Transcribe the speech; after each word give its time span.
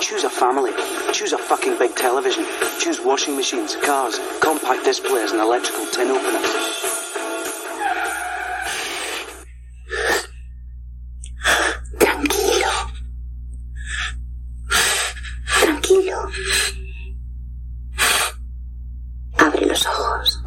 Choose 0.00 0.24
a 0.24 0.30
family. 0.30 0.72
Choose 1.12 1.32
a 1.32 1.38
fucking 1.38 1.78
big 1.78 1.94
television. 1.94 2.44
Choose 2.78 3.00
washing 3.00 3.36
machines, 3.36 3.76
cars, 3.76 4.18
compact 4.40 4.84
displays, 4.84 5.30
and 5.30 5.40
electrical 5.40 5.86
tin 5.86 6.10
openers. 6.10 6.50
Tranquilo. 11.98 12.72
Tranquilo. 15.60 16.30
Abre 19.38 19.66
los 19.66 19.86
ojos. 19.86 20.42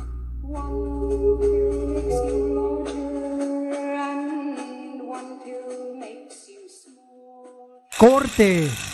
Corte. 7.98 8.93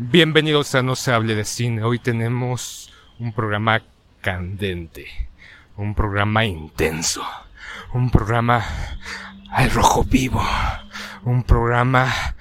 Bienvenidos 0.00 0.76
a 0.76 0.82
No 0.84 0.94
se 0.94 1.12
hable 1.12 1.34
de 1.34 1.44
cine. 1.44 1.82
Hoy 1.82 1.98
tenemos 1.98 2.92
un 3.18 3.32
programa 3.32 3.82
candente, 4.20 5.08
un 5.76 5.96
programa 5.96 6.44
intenso, 6.44 7.26
un 7.92 8.08
programa 8.08 8.64
al 9.50 9.72
rojo 9.72 10.04
vivo, 10.04 10.40
un 11.24 11.42
programa 11.42 12.36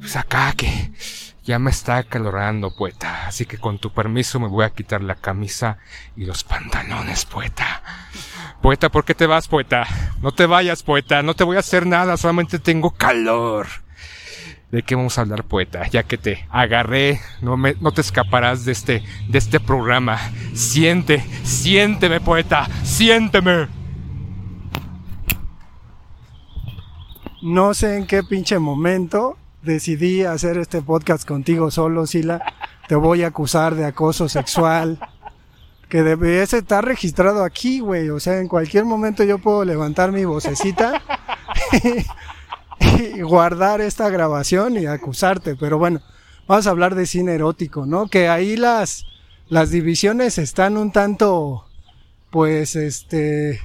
pues 0.00 0.16
acá 0.16 0.52
que 0.56 0.90
ya 1.44 1.60
me 1.60 1.70
está 1.70 1.98
acalorando, 1.98 2.74
poeta. 2.74 3.28
Así 3.28 3.46
que 3.46 3.58
con 3.58 3.78
tu 3.78 3.92
permiso 3.92 4.40
me 4.40 4.48
voy 4.48 4.64
a 4.64 4.70
quitar 4.70 5.02
la 5.02 5.14
camisa 5.14 5.78
y 6.16 6.24
los 6.24 6.42
pantalones, 6.42 7.26
poeta. 7.26 7.84
Poeta, 8.60 8.88
¿por 8.88 9.04
qué 9.04 9.14
te 9.14 9.26
vas, 9.26 9.46
poeta? 9.46 9.86
No 10.20 10.32
te 10.32 10.46
vayas, 10.46 10.82
poeta. 10.82 11.22
No 11.22 11.34
te 11.34 11.44
voy 11.44 11.58
a 11.58 11.60
hacer 11.60 11.86
nada, 11.86 12.16
solamente 12.16 12.58
tengo 12.58 12.90
calor. 12.90 13.68
¿De 14.70 14.84
qué 14.84 14.94
vamos 14.94 15.18
a 15.18 15.22
hablar, 15.22 15.42
poeta? 15.42 15.88
Ya 15.88 16.04
que 16.04 16.16
te 16.16 16.46
agarré, 16.48 17.20
no, 17.40 17.56
me, 17.56 17.74
no 17.80 17.90
te 17.90 18.02
escaparás 18.02 18.64
de 18.64 18.70
este, 18.70 19.02
de 19.28 19.38
este 19.38 19.58
programa. 19.58 20.18
Siente, 20.54 21.24
siénteme, 21.42 22.20
poeta, 22.20 22.68
siénteme. 22.84 23.66
No 27.42 27.74
sé 27.74 27.96
en 27.96 28.06
qué 28.06 28.22
pinche 28.22 28.60
momento 28.60 29.36
decidí 29.62 30.22
hacer 30.22 30.58
este 30.58 30.82
podcast 30.82 31.26
contigo 31.26 31.72
solo, 31.72 32.06
Sila. 32.06 32.40
Te 32.86 32.94
voy 32.94 33.24
a 33.24 33.28
acusar 33.28 33.74
de 33.74 33.86
acoso 33.86 34.28
sexual. 34.28 35.00
Que 35.88 36.04
debiese 36.04 36.58
estar 36.58 36.84
registrado 36.84 37.42
aquí, 37.42 37.80
güey. 37.80 38.10
O 38.10 38.20
sea, 38.20 38.38
en 38.38 38.46
cualquier 38.46 38.84
momento 38.84 39.24
yo 39.24 39.38
puedo 39.38 39.64
levantar 39.64 40.12
mi 40.12 40.24
vocecita 40.24 41.02
y 43.00 43.20
guardar 43.22 43.80
esta 43.80 44.08
grabación 44.08 44.76
y 44.76 44.86
acusarte. 44.86 45.56
Pero 45.56 45.78
bueno, 45.78 46.00
vamos 46.46 46.66
a 46.66 46.70
hablar 46.70 46.94
de 46.94 47.06
cine 47.06 47.34
erótico, 47.34 47.86
¿no? 47.86 48.08
Que 48.08 48.28
ahí 48.28 48.56
las, 48.56 49.06
las 49.48 49.70
divisiones 49.70 50.38
están 50.38 50.76
un 50.76 50.92
tanto, 50.92 51.64
pues, 52.30 52.76
este, 52.76 53.60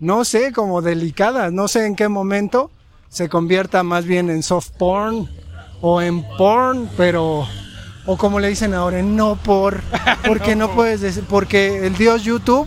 no 0.00 0.24
sé, 0.24 0.52
como 0.52 0.82
delicadas. 0.82 1.52
No 1.52 1.68
sé 1.68 1.86
en 1.86 1.96
qué 1.96 2.08
momento 2.08 2.70
se 3.08 3.28
convierta 3.28 3.82
más 3.82 4.04
bien 4.06 4.30
en 4.30 4.42
soft 4.42 4.70
porn 4.78 5.28
o 5.80 6.00
en 6.00 6.24
porn, 6.36 6.88
pero 6.96 7.46
o 8.06 8.16
como 8.16 8.40
le 8.40 8.48
dicen 8.48 8.74
ahora, 8.74 8.98
en 8.98 9.16
no 9.16 9.36
por, 9.36 9.80
porque 10.26 10.56
no, 10.56 10.70
puedes 10.74 11.00
decir, 11.00 11.24
porque 11.28 11.86
el 11.86 11.96
dios 11.96 12.24
YouTube 12.24 12.66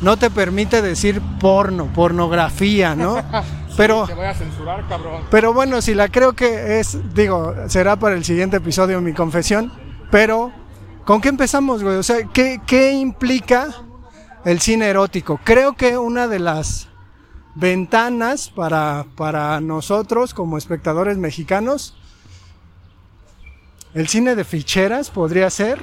no 0.00 0.16
te 0.16 0.30
permite 0.30 0.82
decir 0.82 1.20
porno, 1.38 1.86
pornografía, 1.94 2.94
¿no? 2.94 3.22
Pero 3.76 4.06
voy 4.06 4.26
a 4.26 4.34
censurar, 4.34 4.86
cabrón. 4.88 5.22
pero 5.30 5.52
bueno, 5.52 5.82
si 5.82 5.94
la 5.94 6.08
creo 6.08 6.34
que 6.34 6.78
es, 6.78 7.14
digo, 7.14 7.54
será 7.68 7.96
para 7.96 8.14
el 8.14 8.24
siguiente 8.24 8.58
episodio 8.58 9.00
mi 9.00 9.12
confesión, 9.12 9.72
pero 10.10 10.52
¿con 11.04 11.20
qué 11.20 11.28
empezamos, 11.28 11.82
güey? 11.82 11.96
O 11.96 12.02
sea, 12.02 12.24
¿qué, 12.32 12.60
qué 12.66 12.92
implica 12.92 13.68
el 14.44 14.60
cine 14.60 14.86
erótico? 14.86 15.40
Creo 15.42 15.74
que 15.74 15.98
una 15.98 16.28
de 16.28 16.38
las 16.38 16.88
ventanas 17.56 18.48
para, 18.50 19.06
para 19.16 19.60
nosotros 19.60 20.34
como 20.34 20.58
espectadores 20.58 21.18
mexicanos, 21.18 21.96
el 23.94 24.08
cine 24.08 24.34
de 24.34 24.44
ficheras 24.44 25.10
podría 25.10 25.50
ser 25.50 25.80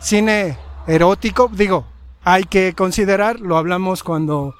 cine 0.00 0.58
erótico, 0.86 1.50
digo, 1.52 1.86
hay 2.24 2.44
que 2.44 2.74
considerar, 2.74 3.40
lo 3.40 3.56
hablamos 3.56 4.02
cuando 4.02 4.54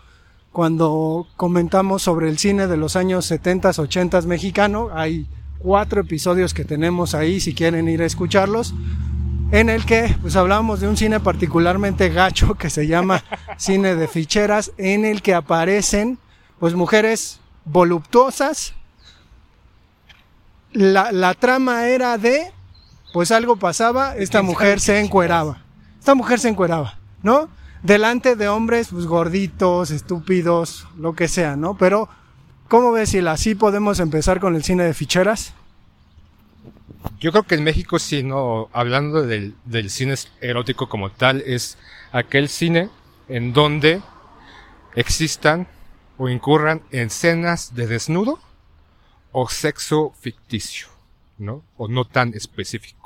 cuando 0.53 1.27
comentamos 1.37 2.03
sobre 2.03 2.29
el 2.29 2.39
cine 2.39 2.67
de 2.67 2.77
los 2.77 2.95
años 2.95 3.25
70, 3.25 3.71
80 3.71 4.21
mexicano, 4.23 4.91
hay 4.93 5.27
cuatro 5.59 6.03
episodios 6.03 6.53
que 6.53 6.65
tenemos 6.65 7.15
ahí 7.15 7.41
si 7.41 7.55
quieren 7.55 7.89
ir 7.89 8.03
a 8.03 8.07
escucharlos, 8.07 8.75
en 9.51 9.71
el 9.71 9.87
que 9.87 10.15
pues 10.21 10.37
hablábamos 10.37 10.81
de 10.81 10.89
un 10.89 10.97
cine 10.97 11.21
particularmente 11.21 12.11
gacho 12.11 12.55
que 12.55 12.69
se 12.69 12.87
llama 12.87 13.25
cine 13.57 13.97
de 13.97 14.09
ficheras, 14.09 14.73
en 14.77 15.07
el 15.07 15.23
que 15.23 15.35
aparecen 15.35 16.19
pues 16.61 16.75
mujeres 16.75 17.41
voluptuosas. 17.65 18.75
La, 20.73 21.13
la 21.13 21.35
trama 21.35 21.89
era 21.89 22.19
de, 22.19 22.51
pues 23.13 23.31
algo 23.31 23.57
pasaba, 23.57 24.17
esta 24.17 24.43
mujer 24.43 24.81
se 24.81 25.01
encueraba. 25.01 25.63
Esta 25.99 26.15
mujer 26.15 26.41
se 26.41 26.49
encueraba, 26.49 26.99
¿no? 27.23 27.49
Delante 27.83 28.37
de 28.37 28.49
hombres, 28.49 28.89
pues 28.93 29.07
gorditos, 29.07 29.91
estúpidos, 29.91 30.87
lo 30.97 31.15
que 31.15 31.27
sea, 31.27 31.57
¿no? 31.57 31.77
Pero, 31.77 32.09
¿cómo 32.69 32.93
ves, 32.93 33.11
si 33.11 33.19
así 33.19 33.57
podemos 33.57 33.99
empezar 33.99 34.39
con 34.39 34.55
el 34.55 34.63
cine 34.63 34.85
de 34.85 34.95
ficheras? 34.95 35.53
Yo 37.19 37.33
creo 37.33 37.43
que 37.43 37.57
en 37.57 37.65
México 37.65 37.99
sí, 37.99 38.23
no, 38.23 38.69
hablando 38.73 39.27
del, 39.27 39.57
del 39.65 39.91
cine 39.91 40.15
erótico 40.41 40.89
como 40.89 41.11
tal, 41.11 41.41
es 41.41 41.77
aquel 42.13 42.49
cine 42.49 42.89
en 43.29 43.53
donde 43.53 44.01
existan 44.95 45.67
o 46.19 46.29
incurran 46.29 46.83
en 46.93 47.09
escenas 47.09 47.75
de 47.75 47.89
desnudo 47.89 48.39
o 49.33 49.49
sexo 49.49 50.13
ficticio, 50.21 50.87
¿no? 51.39 51.65
O 51.77 51.89
no 51.89 52.05
tan 52.05 52.35
específico. 52.35 53.02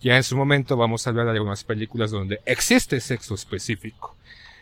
Ya 0.00 0.16
en 0.16 0.22
su 0.22 0.36
momento 0.36 0.76
vamos 0.76 1.06
a 1.06 1.10
hablar 1.10 1.26
de 1.26 1.32
algunas 1.32 1.64
películas 1.64 2.10
donde 2.10 2.40
existe 2.46 3.00
sexo 3.00 3.34
específico. 3.34 4.16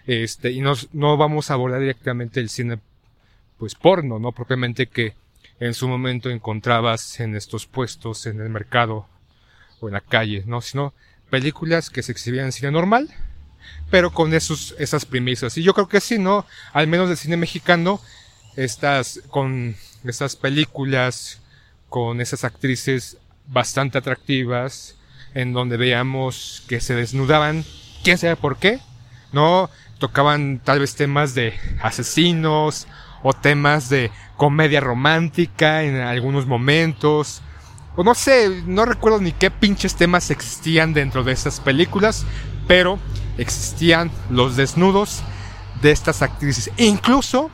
Este, 0.06 0.50
y 0.50 0.60
nos, 0.60 0.92
no 0.94 1.16
vamos 1.16 1.50
a 1.50 1.54
abordar 1.54 1.80
directamente 1.80 2.40
el 2.40 2.48
cine, 2.48 2.80
pues 3.58 3.74
porno, 3.74 4.18
¿no? 4.18 4.32
Propiamente 4.32 4.86
que 4.86 5.14
en 5.60 5.74
su 5.74 5.88
momento 5.88 6.30
encontrabas 6.30 7.20
en 7.20 7.36
estos 7.36 7.66
puestos 7.66 8.26
en 8.26 8.40
el 8.40 8.48
mercado 8.48 9.06
o 9.80 9.88
en 9.88 9.94
la 9.94 10.00
calle, 10.00 10.44
¿no? 10.46 10.60
Sino 10.60 10.94
películas 11.30 11.90
que 11.90 12.02
se 12.02 12.12
exhibían 12.12 12.46
en 12.46 12.52
cine 12.52 12.70
normal, 12.70 13.08
pero 13.90 14.12
con 14.12 14.34
esos, 14.34 14.74
esas 14.78 15.04
premisas. 15.04 15.56
Y 15.58 15.62
yo 15.62 15.74
creo 15.74 15.88
que 15.88 16.00
sí, 16.00 16.18
¿no? 16.18 16.46
Al 16.72 16.86
menos 16.86 17.08
del 17.08 17.18
cine 17.18 17.36
mexicano, 17.36 18.00
estas, 18.56 19.20
con 19.28 19.76
estas 20.04 20.36
películas 20.36 21.40
con 21.88 22.20
esas 22.20 22.44
actrices 22.44 23.16
bastante 23.48 23.98
atractivas, 23.98 24.96
en 25.34 25.52
donde 25.52 25.76
veíamos 25.76 26.62
que 26.68 26.80
se 26.80 26.94
desnudaban, 26.94 27.64
quién 28.02 28.18
sabe 28.18 28.36
por 28.36 28.56
qué, 28.56 28.80
¿no? 29.32 29.70
Tocaban 29.98 30.60
tal 30.62 30.80
vez 30.80 30.94
temas 30.94 31.34
de 31.34 31.54
asesinos 31.82 32.86
o 33.22 33.32
temas 33.32 33.88
de 33.88 34.10
comedia 34.36 34.80
romántica 34.80 35.82
en 35.82 35.96
algunos 35.96 36.46
momentos. 36.46 37.42
O 37.96 38.04
no 38.04 38.14
sé, 38.14 38.62
no 38.66 38.84
recuerdo 38.84 39.20
ni 39.20 39.32
qué 39.32 39.50
pinches 39.50 39.96
temas 39.96 40.30
existían 40.30 40.94
dentro 40.94 41.24
de 41.24 41.32
esas 41.32 41.58
películas, 41.58 42.24
pero 42.68 42.98
existían 43.38 44.10
los 44.30 44.56
desnudos 44.56 45.22
de 45.82 45.90
estas 45.90 46.22
actrices. 46.22 46.70
Incluso, 46.76 47.50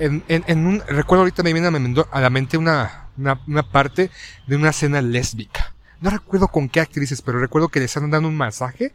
en, 0.00 0.24
en, 0.28 0.44
en 0.48 0.66
un, 0.66 0.82
recuerdo 0.88 1.22
ahorita 1.22 1.44
me 1.44 1.52
viene 1.52 1.68
a 1.68 2.20
la 2.20 2.30
mente 2.30 2.58
una, 2.58 3.03
una, 3.16 3.40
una 3.46 3.62
parte 3.62 4.10
de 4.46 4.56
una 4.56 4.70
escena 4.70 5.00
lésbica. 5.00 5.74
No 6.00 6.10
recuerdo 6.10 6.48
con 6.48 6.68
qué 6.68 6.80
actrices, 6.80 7.22
pero 7.22 7.38
recuerdo 7.38 7.68
que 7.68 7.80
les 7.80 7.94
están 7.94 8.10
dando 8.10 8.28
un 8.28 8.36
masaje. 8.36 8.92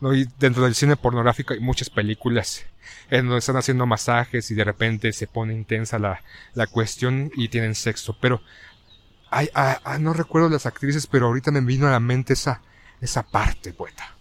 ¿no? 0.00 0.14
Y 0.14 0.28
dentro 0.38 0.64
del 0.64 0.74
cine 0.74 0.96
pornográfico 0.96 1.54
hay 1.54 1.60
muchas 1.60 1.90
películas 1.90 2.64
en 3.10 3.26
donde 3.26 3.38
están 3.38 3.56
haciendo 3.56 3.86
masajes 3.86 4.50
y 4.50 4.54
de 4.54 4.64
repente 4.64 5.12
se 5.12 5.26
pone 5.26 5.54
intensa 5.54 5.98
la, 5.98 6.22
la 6.54 6.66
cuestión 6.66 7.30
y 7.34 7.48
tienen 7.48 7.74
sexo. 7.74 8.16
Pero 8.20 8.40
ay, 9.30 9.48
ay, 9.54 9.76
ay, 9.84 10.00
no 10.00 10.12
recuerdo 10.12 10.48
las 10.48 10.66
actrices, 10.66 11.06
pero 11.06 11.26
ahorita 11.26 11.50
me 11.50 11.60
vino 11.60 11.86
a 11.86 11.90
la 11.90 12.00
mente 12.00 12.32
esa, 12.34 12.60
esa 13.00 13.22
parte, 13.22 13.72
poeta. 13.72 14.14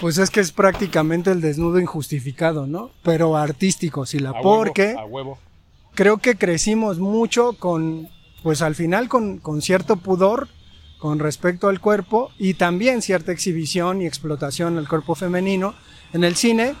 Pues 0.00 0.18
es 0.18 0.30
que 0.30 0.40
es 0.40 0.52
prácticamente 0.52 1.30
el 1.30 1.40
desnudo 1.40 1.78
injustificado, 1.78 2.66
¿no? 2.66 2.90
Pero 3.02 3.36
artístico, 3.36 4.06
sí, 4.06 4.18
la 4.18 4.30
A 4.30 4.32
huevo, 4.32 4.56
porque 4.56 4.94
a 4.98 5.04
huevo. 5.04 5.38
Creo 5.94 6.18
que 6.18 6.36
crecimos 6.36 6.98
mucho 6.98 7.54
con, 7.58 8.08
pues 8.42 8.62
al 8.62 8.74
final 8.74 9.08
con, 9.08 9.38
con 9.38 9.62
cierto 9.62 9.96
pudor 9.96 10.48
con 10.98 11.18
respecto 11.18 11.68
al 11.68 11.80
cuerpo 11.80 12.30
y 12.38 12.54
también 12.54 13.02
cierta 13.02 13.30
exhibición 13.30 14.00
y 14.00 14.06
explotación 14.06 14.76
del 14.76 14.88
cuerpo 14.88 15.14
femenino 15.14 15.74
en 16.14 16.24
el 16.24 16.34
cine, 16.34 16.74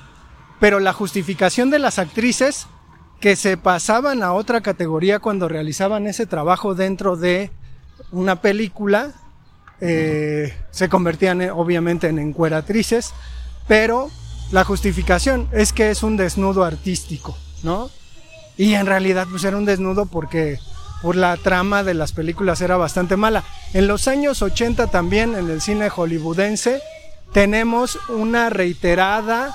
pero 0.60 0.80
la 0.80 0.94
justificación 0.94 1.68
de 1.68 1.78
las 1.78 1.98
actrices 1.98 2.66
que 3.20 3.36
se 3.36 3.56
pasaban 3.56 4.22
a 4.22 4.32
otra 4.32 4.62
categoría 4.62 5.18
cuando 5.18 5.48
realizaban 5.48 6.06
ese 6.06 6.24
trabajo 6.24 6.74
dentro 6.74 7.16
de 7.16 7.50
una 8.12 8.40
película, 8.40 9.12
eh, 9.80 10.54
se 10.70 10.88
convertían 10.88 11.42
eh, 11.42 11.50
obviamente 11.50 12.08
en 12.08 12.18
encueratrices, 12.18 13.12
pero 13.68 14.10
la 14.52 14.64
justificación 14.64 15.48
es 15.52 15.72
que 15.72 15.90
es 15.90 16.02
un 16.02 16.16
desnudo 16.16 16.64
artístico, 16.64 17.36
¿no? 17.62 17.90
Y 18.56 18.74
en 18.74 18.86
realidad 18.86 19.26
pues 19.30 19.44
era 19.44 19.56
un 19.56 19.64
desnudo 19.64 20.06
porque 20.06 20.58
por 21.02 21.16
la 21.16 21.36
trama 21.36 21.82
de 21.82 21.94
las 21.94 22.12
películas 22.12 22.60
era 22.60 22.76
bastante 22.76 23.16
mala. 23.16 23.44
En 23.72 23.86
los 23.86 24.08
años 24.08 24.42
80 24.42 24.86
también 24.86 25.34
en 25.34 25.50
el 25.50 25.60
cine 25.60 25.90
hollywoodense 25.90 26.80
tenemos 27.32 27.98
una 28.08 28.48
reiterada 28.48 29.54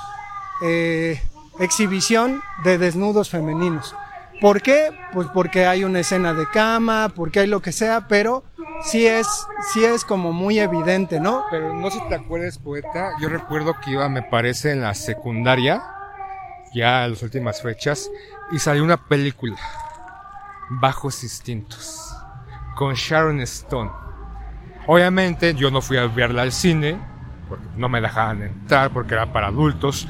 eh, 0.61 1.21
exhibición 1.59 2.41
de 2.63 2.77
desnudos 2.77 3.29
femeninos. 3.29 3.95
¿Por 4.41 4.61
qué? 4.61 4.91
Pues 5.11 5.27
porque 5.33 5.65
hay 5.65 5.83
una 5.83 5.99
escena 5.99 6.33
de 6.33 6.47
cama, 6.47 7.11
porque 7.13 7.41
hay 7.41 7.47
lo 7.47 7.61
que 7.61 7.71
sea, 7.71 8.07
pero 8.07 8.43
sí 8.83 9.05
es, 9.05 9.27
sí 9.73 9.83
es 9.83 10.05
como 10.05 10.31
muy 10.31 10.59
evidente, 10.59 11.19
¿no? 11.19 11.43
Pero 11.51 11.73
no 11.73 11.89
sé 11.91 11.99
si 11.99 12.07
te 12.07 12.15
acuerdas, 12.15 12.57
poeta. 12.57 13.11
Yo 13.19 13.27
recuerdo 13.27 13.75
que 13.83 13.91
iba, 13.91 14.07
me 14.07 14.21
parece, 14.21 14.71
en 14.71 14.81
la 14.81 14.93
secundaria, 14.93 15.83
ya 16.73 17.05
en 17.05 17.11
las 17.11 17.21
últimas 17.21 17.61
fechas, 17.61 18.09
y 18.51 18.59
salió 18.59 18.83
una 18.83 18.97
película, 18.97 19.57
Bajos 20.69 21.23
Instintos, 21.23 22.13
con 22.75 22.93
Sharon 22.95 23.41
Stone. 23.41 23.91
Obviamente 24.87 25.53
yo 25.53 25.69
no 25.69 25.81
fui 25.81 25.97
a 25.97 26.07
verla 26.07 26.41
al 26.41 26.51
cine, 26.51 26.97
porque 27.47 27.65
no 27.75 27.89
me 27.89 28.01
dejaban 28.01 28.41
entrar, 28.41 28.91
porque 28.91 29.13
era 29.13 29.31
para 29.31 29.47
adultos. 29.47 30.07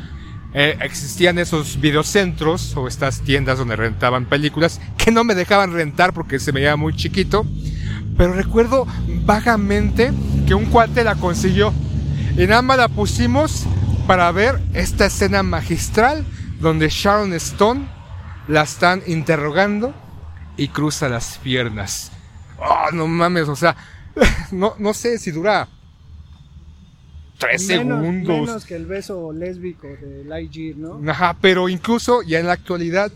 Eh, 0.53 0.77
existían 0.81 1.37
esos 1.37 1.79
videocentros 1.79 2.75
o 2.75 2.87
estas 2.87 3.21
tiendas 3.21 3.59
donde 3.59 3.75
rentaban 3.75 4.25
películas 4.25 4.81
que 4.97 5.11
no 5.11 5.23
me 5.23 5.35
dejaban 5.35 5.73
rentar 5.73 6.11
porque 6.11 6.39
se 6.39 6.51
me 6.51 6.61
veía 6.61 6.75
muy 6.75 6.95
chiquito. 6.95 7.45
Pero 8.17 8.33
recuerdo 8.33 8.87
vagamente 9.25 10.11
que 10.47 10.55
un 10.55 10.65
cuate 10.65 11.03
la 11.03 11.15
consiguió. 11.15 11.73
Y 12.37 12.47
nada 12.47 12.61
más 12.61 12.77
la 12.77 12.87
pusimos 12.87 13.65
para 14.07 14.31
ver 14.31 14.59
esta 14.73 15.05
escena 15.05 15.43
magistral 15.43 16.25
donde 16.59 16.89
Sharon 16.89 17.33
Stone 17.33 17.98
la 18.49 18.63
están 18.63 19.01
interrogando 19.07 19.93
y 20.57 20.67
cruza 20.67 21.07
las 21.07 21.37
piernas. 21.37 22.11
Oh, 22.57 22.87
no 22.91 23.07
mames, 23.07 23.47
o 23.47 23.55
sea, 23.55 23.75
no, 24.51 24.75
no 24.77 24.93
sé 24.93 25.17
si 25.17 25.31
dura 25.31 25.69
tres 27.37 27.67
Menos- 27.67 28.01
segundos. 28.01 28.47
Menos 28.47 28.65
que 28.65 28.75
el 28.75 28.85
beso 28.85 29.31
lésbico 29.31 29.87
de 29.87 30.23
Lightyear, 30.25 30.75
¿no? 30.75 31.11
Ajá, 31.11 31.37
pero 31.39 31.69
incluso 31.69 32.21
ya 32.23 32.39
en 32.39 32.47
la 32.47 32.53
actualidad 32.53 33.11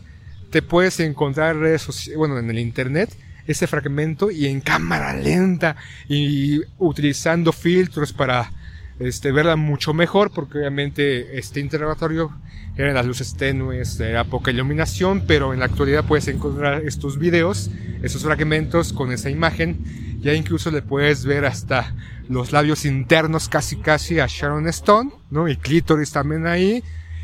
te 0.50 0.62
puedes 0.62 1.00
encontrar 1.00 1.56
en 1.56 1.62
redes 1.62 1.82
sociales, 1.82 2.18
bueno, 2.18 2.38
en 2.40 2.50
el 2.50 2.60
internet, 2.60 3.18
ese 3.48 3.68
fragmento 3.68 4.32
y 4.32 4.46
en 4.46 4.62
cámara 4.62 5.14
lenta 5.16 5.76
y 6.08 6.62
utilizando 6.78 7.52
filtros 7.52 8.14
para 8.14 8.52
este, 9.00 9.32
verla 9.32 9.56
mucho 9.56 9.94
mejor, 9.94 10.32
porque 10.32 10.60
obviamente 10.60 11.38
este 11.38 11.60
interrogatorio 11.60 12.32
eran 12.76 12.96
las 12.96 13.06
luces 13.06 13.36
tenues, 13.36 14.00
era 14.00 14.24
poca 14.24 14.52
iluminación, 14.52 15.24
pero 15.28 15.54
en 15.54 15.60
la 15.60 15.66
actualidad 15.66 16.06
puedes 16.06 16.28
encontrar 16.28 16.84
estos 16.86 17.18
videos, 17.18 17.70
esos 18.02 18.24
fragmentos 18.24 18.94
con 18.94 19.12
esa 19.12 19.30
imagen, 19.30 20.20
ya 20.22 20.34
incluso 20.34 20.72
le 20.72 20.82
puedes 20.82 21.26
ver 21.26 21.46
hasta 21.46 21.94
los 22.30 22.52
labios 22.52 22.86
internos 22.86 23.50
casi 23.50 23.76
casi 23.76 24.20
a 24.20 24.28
Sharon 24.28 24.68
Stone, 24.70 25.12
¿no? 25.30 25.48
Y 25.48 25.58
clítoris 25.58 26.12
también 26.12 26.48
ahí, 26.48 26.84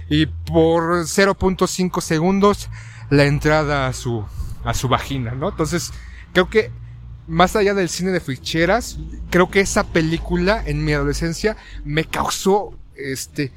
y 0.09 0.25
por 0.25 1.03
0.5 1.03 2.01
segundos 2.01 2.69
la 3.09 3.25
entrada 3.25 3.87
a 3.87 3.93
su, 3.93 4.25
a 4.63 4.73
su 4.73 4.87
vagina, 4.87 5.31
¿no? 5.31 5.49
Entonces, 5.49 5.91
creo 6.33 6.49
que 6.49 6.71
más 7.29 7.55
allá 7.55 7.73
del 7.73 7.89
cine 7.89 8.11
de 8.11 8.19
ficheras, 8.19 8.97
creo 9.29 9.49
que 9.49 9.61
esa 9.61 9.85
película 9.85 10.61
en 10.65 10.83
mi 10.83 10.93
adolescencia 10.93 11.55
me 11.85 12.03
causó 12.03 12.77
este 12.95 13.51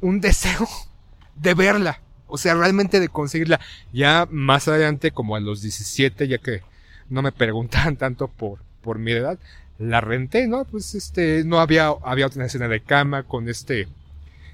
un 0.00 0.20
deseo 0.20 0.68
de 1.34 1.54
verla, 1.54 2.00
o 2.26 2.38
sea, 2.38 2.54
realmente 2.54 3.00
de 3.00 3.08
conseguirla. 3.08 3.60
Ya 3.92 4.28
más 4.30 4.68
adelante, 4.68 5.10
como 5.10 5.34
a 5.34 5.40
los 5.40 5.62
17, 5.62 6.28
ya 6.28 6.38
que 6.38 6.62
no 7.08 7.22
me 7.22 7.32
preguntaban 7.32 7.96
tanto 7.98 8.28
por, 8.28 8.60
por 8.82 8.98
mi 8.98 9.12
edad, 9.12 9.38
la 9.78 10.00
renté, 10.00 10.46
¿no? 10.46 10.64
Pues 10.64 10.94
este, 10.94 11.44
no 11.44 11.60
había, 11.60 11.88
había 12.04 12.26
otra 12.26 12.44
escena 12.44 12.68
de 12.68 12.80
cama 12.80 13.22
con 13.22 13.48
este, 13.48 13.88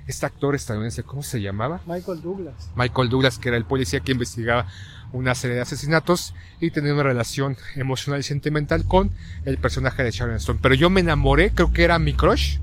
este 0.06 0.26
actor 0.26 0.54
estadounidense, 0.54 1.02
¿cómo 1.02 1.22
se 1.22 1.40
llamaba? 1.40 1.80
Michael 1.86 2.22
Douglas. 2.22 2.70
Michael 2.76 3.08
Douglas, 3.08 3.38
que 3.38 3.48
era 3.48 3.56
el 3.56 3.64
policía 3.64 4.00
que 4.00 4.12
investigaba 4.12 4.66
una 5.14 5.34
serie 5.36 5.56
de 5.56 5.62
asesinatos 5.62 6.34
y 6.60 6.70
tenía 6.70 6.92
una 6.92 7.04
relación 7.04 7.56
emocional 7.76 8.20
y 8.20 8.24
sentimental 8.24 8.84
con 8.84 9.12
el 9.44 9.58
personaje 9.58 10.02
de 10.02 10.10
Sharon 10.10 10.34
Stone. 10.34 10.58
Pero 10.60 10.74
yo 10.74 10.90
me 10.90 11.00
enamoré, 11.00 11.52
creo 11.52 11.72
que 11.72 11.84
era 11.84 11.98
mi 12.00 12.14
crush, 12.14 12.58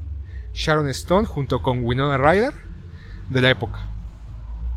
Sharon 0.53 0.89
Stone, 0.89 1.25
junto 1.25 1.61
con 1.61 1.83
Winona 1.83 2.17
Ryder, 2.17 2.53
de 3.29 3.41
la 3.41 3.49
época. 3.49 3.87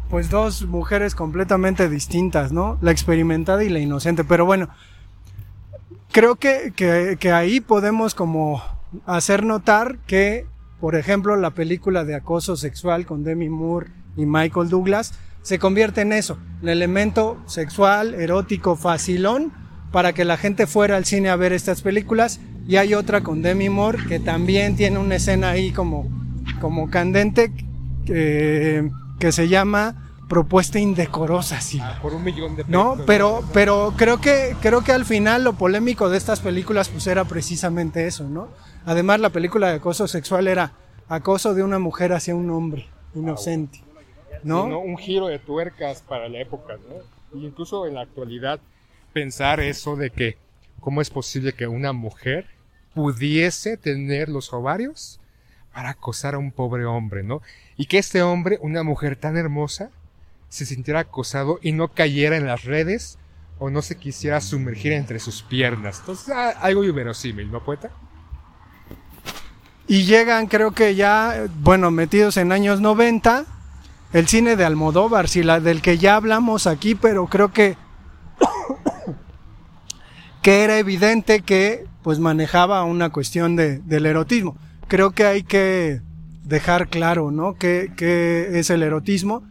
Pues 0.09 0.31
dos 0.31 0.63
mujeres 0.67 1.17
completamente 1.17 1.89
distintas, 1.89 2.53
¿no? 2.53 2.79
La 2.81 2.93
experimentada 2.93 3.65
y 3.65 3.69
la 3.69 3.81
inocente. 3.81 4.23
Pero 4.23 4.47
bueno, 4.47 4.69
creo 6.13 6.37
que, 6.37 6.73
que, 6.77 7.17
que 7.19 7.33
ahí 7.33 7.61
podemos 7.61 8.15
como 8.15 8.63
hacer 9.05 9.45
notar 9.45 9.99
que, 10.07 10.47
por 10.79 10.95
ejemplo, 10.95 11.35
la 11.35 11.51
película 11.51 12.05
de 12.05 12.15
acoso 12.15 12.57
sexual 12.57 13.05
con 13.05 13.25
Demi 13.25 13.49
Moore 13.49 13.89
y 14.17 14.27
Michael 14.27 14.69
Douglas 14.69 15.15
se 15.45 15.59
convierte 15.59 16.01
en 16.01 16.13
eso, 16.13 16.39
el 16.63 16.71
elemento 16.71 17.37
sexual, 17.47 18.15
erótico, 18.15 18.77
facilón, 18.77 19.53
para 19.93 20.15
que 20.15 20.25
la 20.25 20.39
gente 20.39 20.67
fuera 20.67 20.97
al 20.97 21.05
cine 21.05 21.29
a 21.29 21.37
ver 21.37 21.53
estas 21.53 21.83
películas. 21.83 22.41
Y 22.67 22.77
hay 22.77 22.95
otra 22.95 23.21
con 23.21 23.43
Demi 23.43 23.69
Moore 23.69 24.07
que 24.09 24.19
también 24.19 24.75
tiene 24.75 24.99
una 24.99 25.17
escena 25.17 25.51
ahí 25.51 25.71
como, 25.71 26.09
como 26.63 26.89
candente 26.91 27.53
que, 28.07 28.91
que 29.21 29.33
se 29.33 29.49
llama 29.49 30.05
Propuesta 30.31 30.79
Indecorosa, 30.79 31.61
sí. 31.61 31.79
por 32.01 32.15
un 32.15 32.25
millón 32.25 32.57
de 32.57 32.65
No, 32.67 32.97
pero, 33.07 33.45
pero 33.53 33.93
creo 33.99 34.23
que, 34.23 34.57
creo 34.63 34.83
que 34.83 34.93
al 34.93 35.05
final 35.05 35.45
lo 35.45 35.53
polémico 35.53 36.09
de 36.09 36.17
estas 36.17 36.41
películas 36.41 36.89
pues 36.89 37.07
era 37.07 37.27
precisamente 37.27 38.07
eso, 38.07 38.25
¿no? 38.25 38.49
Además 38.87 39.21
la 39.21 39.29
película 39.29 39.69
de 39.69 39.75
acoso 39.75 40.09
sexual 40.09 40.49
era 40.49 40.73
acoso 41.07 41.53
de 41.53 41.63
una 41.63 41.79
mujer 41.79 42.15
hacia 42.15 42.35
un 42.35 42.51
hombre 42.51 42.89
inocente, 43.15 43.84
¿no? 44.43 44.79
Un 44.79 44.97
giro 44.99 45.29
de 45.29 45.39
tuercas 45.39 46.03
para 46.03 46.29
la 46.29 46.41
época, 46.41 46.75
¿no? 46.89 47.39
Y 47.39 47.47
incluso 47.47 47.87
en 47.87 47.95
la 47.95 48.03
actualidad 48.03 48.61
pensar 49.13 49.61
eso 49.61 49.97
de 49.97 50.11
que 50.11 50.37
cómo 50.81 51.01
es 51.01 51.11
posible 51.11 51.53
que 51.53 51.67
una 51.67 51.93
mujer 51.93 52.47
pudiese 52.95 53.77
tener 53.77 54.29
los 54.29 54.53
ovarios 54.53 55.21
para 55.73 55.91
acosar 55.91 56.35
a 56.35 56.39
un 56.39 56.53
pobre 56.53 56.85
hombre, 56.85 57.23
¿no? 57.23 57.43
Y 57.77 57.87
que 57.87 57.99
este 57.99 58.23
hombre, 58.23 58.59
una 58.61 58.83
mujer 58.83 59.17
tan 59.17 59.37
hermosa, 59.37 59.91
se 60.49 60.67
sintiera 60.67 61.01
acosado 61.01 61.59
y 61.63 61.73
no 61.73 61.89
cayera 61.89 62.37
en 62.37 62.47
las 62.47 62.65
redes 62.65 63.19
o 63.59 63.71
no 63.71 63.83
se 63.83 63.97
quisiera 63.97 64.41
sumergir 64.41 64.93
entre 64.93 65.19
sus 65.19 65.43
piernas. 65.43 65.99
Entonces, 66.01 66.29
ah, 66.35 66.51
algo 66.61 66.85
inverosímil, 66.85 67.51
¿no, 67.51 67.65
poeta? 67.65 67.91
Y 69.87 70.05
llegan, 70.05 70.47
creo 70.47 70.73
que 70.73 70.95
ya, 70.95 71.47
bueno, 71.61 71.91
metidos 71.91 72.37
en 72.37 72.53
años 72.53 72.81
90, 72.81 73.45
el 74.15 74.29
cine 74.29 74.55
de 74.55 74.65
Almodóvar, 74.65 75.29
si 75.29 75.43
la, 75.43 75.59
del 75.59 75.83
que 75.83 75.99
ya 75.99 76.15
hablamos 76.15 76.69
aquí, 76.69 76.95
pero 76.95 77.27
creo 77.27 77.53
que, 77.53 77.77
que 80.41 80.63
era 80.63 80.79
evidente 80.79 81.41
que 81.41 81.85
pues 82.05 82.21
manejaba 82.21 82.85
una 82.85 83.11
cuestión 83.11 83.57
de, 83.57 83.81
del 83.81 84.07
erotismo. 84.07 84.57
Creo 84.87 85.11
que 85.11 85.25
hay 85.25 85.43
que 85.43 86.01
dejar 86.45 86.87
claro, 86.89 87.33
¿no? 87.33 87.55
¿Qué, 87.55 87.93
qué 87.97 88.61
es 88.61 88.71
el 88.71 88.85
erotismo? 88.85 89.43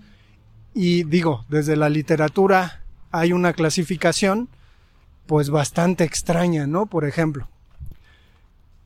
Y 0.74 1.04
digo, 1.04 1.44
desde 1.50 1.76
la 1.76 1.90
literatura 1.90 2.84
hay 3.12 3.34
una 3.34 3.52
clasificación 3.52 4.48
pues 5.26 5.50
bastante 5.50 6.06
extraña, 6.06 6.68
¿no? 6.68 6.86
Por 6.86 7.04
ejemplo, 7.04 7.50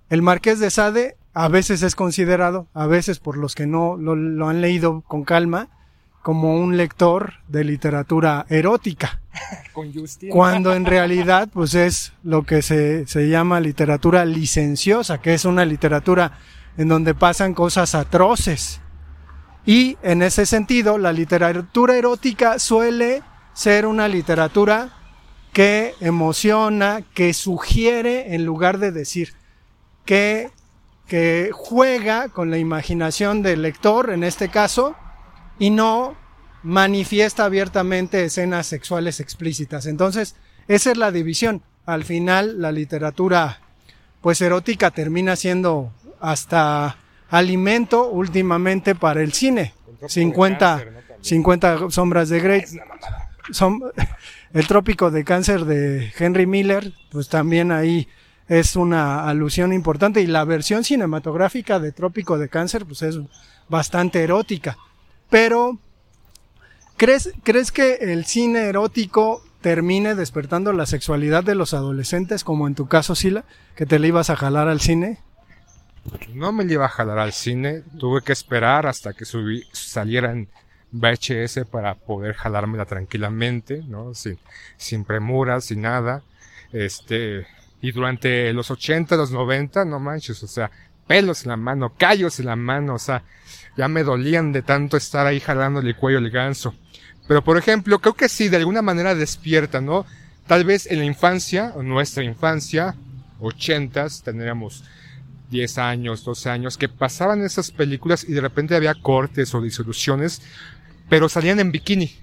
el 0.10 0.24
Marqués 0.24 0.60
de 0.60 0.72
Sade 0.72 1.18
a 1.38 1.50
veces 1.50 1.84
es 1.84 1.94
considerado, 1.94 2.68
a 2.74 2.88
veces 2.88 3.20
por 3.20 3.38
los 3.38 3.54
que 3.54 3.68
no 3.68 3.96
lo, 3.96 4.16
lo 4.16 4.50
han 4.50 4.60
leído 4.60 5.02
con 5.02 5.24
calma, 5.24 5.68
como 6.24 6.56
un 6.58 6.78
lector 6.78 7.34
de 7.48 7.64
literatura 7.64 8.48
erótica. 8.50 9.22
Con. 9.74 9.94
Cuando 10.32 10.74
en 10.74 10.86
realidad, 10.96 11.48
pues 11.54 11.76
es 11.76 12.14
lo 12.24 12.42
que 12.42 12.64
se, 12.64 13.06
se 13.06 13.30
llama 13.30 13.60
literatura 13.60 14.26
licenciosa, 14.26 15.20
que 15.20 15.36
es 15.36 15.46
una 15.46 15.64
literatura 15.64 16.40
en 16.76 16.88
donde 16.88 17.14
pasan 17.14 17.54
cosas 17.54 17.94
atroces. 17.94 18.82
Y 19.64 19.96
en 20.02 20.24
ese 20.24 20.48
sentido, 20.48 20.98
la 20.98 21.14
literatura 21.14 21.96
erótica 21.96 22.58
suele 22.58 23.22
ser 23.54 23.86
una 23.86 24.08
literatura 24.08 24.90
que 25.54 25.94
emociona, 26.02 27.04
que 27.14 27.36
sugiere 27.36 28.34
en 28.34 28.44
lugar 28.44 28.80
de 28.80 28.92
decir, 28.92 29.34
que, 30.04 30.50
que 31.08 31.52
juega 31.54 32.30
con 32.30 32.52
la 32.52 32.58
imaginación 32.58 33.42
del 33.42 33.62
lector, 33.62 34.12
en 34.12 34.24
este 34.24 34.50
caso, 34.50 34.96
y 35.58 35.70
no 35.70 36.16
manifiesta 36.64 37.46
abiertamente 37.46 38.26
escenas 38.26 38.68
sexuales 38.68 39.20
explícitas. 39.20 39.86
Entonces, 39.86 40.36
esa 40.68 40.92
es 40.92 40.98
la 40.98 41.12
división. 41.12 41.64
Al 41.86 42.04
final, 42.04 42.62
la 42.62 42.72
literatura, 42.72 43.62
pues 44.22 44.42
erótica, 44.42 44.92
termina 44.92 45.36
siendo 45.38 45.94
hasta 46.20 46.98
alimento 47.30 48.10
últimamente 48.10 48.96
para 48.96 49.22
el 49.22 49.32
cine. 49.32 49.74
50, 50.06 50.86
50 51.22 51.90
sombras 51.90 52.30
de 52.30 52.40
Grey. 52.40 52.64
El 54.54 54.66
trópico 54.66 55.12
de 55.12 55.24
cáncer 55.24 55.66
de 55.66 56.12
Henry 56.18 56.46
Miller, 56.46 56.94
pues 57.12 57.30
también 57.30 57.72
ahí 57.72 58.08
es 58.48 58.76
una 58.76 59.28
alusión 59.28 59.74
importante 59.74 60.22
y 60.22 60.28
la 60.28 60.46
versión 60.46 60.84
cinematográfica 60.84 61.80
de 61.80 61.92
Trópico 61.92 62.38
de 62.38 62.50
Cáncer 62.50 62.86
pues 62.86 63.02
es 63.02 63.20
bastante 63.68 64.24
erótica. 64.24 64.78
Pero 65.30 65.78
¿crees 66.96 67.34
crees 67.44 67.72
que 67.72 67.96
el 67.96 68.26
cine 68.26 68.66
erótico 68.68 69.44
termine 69.62 70.16
despertando 70.16 70.72
la 70.72 70.86
sexualidad 70.86 71.44
de 71.44 71.56
los 71.56 71.74
adolescentes 71.74 72.44
como 72.44 72.68
en 72.68 72.76
tu 72.76 72.88
caso 72.88 73.16
Sila, 73.16 73.44
que 73.76 73.86
te 73.86 74.00
le 74.00 74.08
ibas 74.08 74.30
a 74.30 74.36
jalar 74.36 74.68
al 74.68 74.80
cine? 74.80 75.20
No 76.34 76.54
me 76.54 76.64
iba 76.72 76.86
a 76.86 76.90
jalar 76.90 77.20
al 77.20 77.34
cine, 77.34 77.84
tuve 78.00 78.22
que 78.22 78.32
esperar 78.32 78.88
hasta 78.88 79.14
que 79.14 79.26
subí, 79.26 79.64
saliera 79.74 80.32
en 80.32 80.48
VHS 80.92 81.66
para 81.70 81.96
poder 81.96 82.36
jalármela 82.36 82.86
tranquilamente, 82.86 83.84
¿no? 83.88 84.14
Sin, 84.14 84.40
sin 84.78 85.04
premuras, 85.04 85.66
sin 85.66 85.82
nada. 85.82 86.24
Este, 86.72 87.46
y 87.82 87.92
durante 87.92 88.52
los 88.54 88.72
80, 88.72 89.16
los 89.16 89.32
90, 89.32 89.86
no 89.86 90.00
manches, 90.00 90.42
o 90.44 90.48
sea, 90.48 90.72
pelos 91.08 91.44
en 91.44 91.50
la 91.50 91.58
mano, 91.58 91.94
callos 91.98 92.40
en 92.40 92.48
la 92.48 92.56
mano, 92.56 92.96
o 92.96 93.00
sea, 93.00 93.24
ya 93.78 93.88
me 93.88 94.04
dolían 94.04 94.52
de 94.52 94.62
tanto 94.62 94.98
estar 94.98 95.26
ahí 95.26 95.40
jalándole 95.40 95.90
el 95.90 95.96
cuello 95.96 96.18
al 96.18 96.30
ganso. 96.30 96.74
Pero 97.28 97.44
por 97.44 97.58
ejemplo, 97.58 98.00
creo 98.00 98.14
que 98.14 98.30
sí, 98.30 98.50
de 98.50 98.58
alguna 98.58 98.82
manera 98.82 99.14
despierta, 99.14 99.82
¿no? 99.82 100.06
Tal 100.48 100.64
vez 100.64 100.88
en 100.88 101.00
la 101.00 101.06
infancia, 101.06 101.74
o 101.76 101.84
nuestra 101.84 102.24
infancia, 102.24 102.96
ochentas, 103.40 104.24
tendríamos 104.24 104.84
10 105.50 105.78
años, 105.78 106.24
12 106.24 106.50
años, 106.50 106.78
que 106.78 106.90
pasaban 106.90 107.44
esas 107.44 107.72
películas 107.72 108.26
y 108.28 108.34
de 108.34 108.42
repente 108.42 108.76
había 108.76 108.96
cortes 108.96 109.54
o 109.54 109.62
disoluciones, 109.62 110.42
pero 111.10 111.30
salían 111.30 111.60
en 111.60 111.72
bikini, 111.72 112.16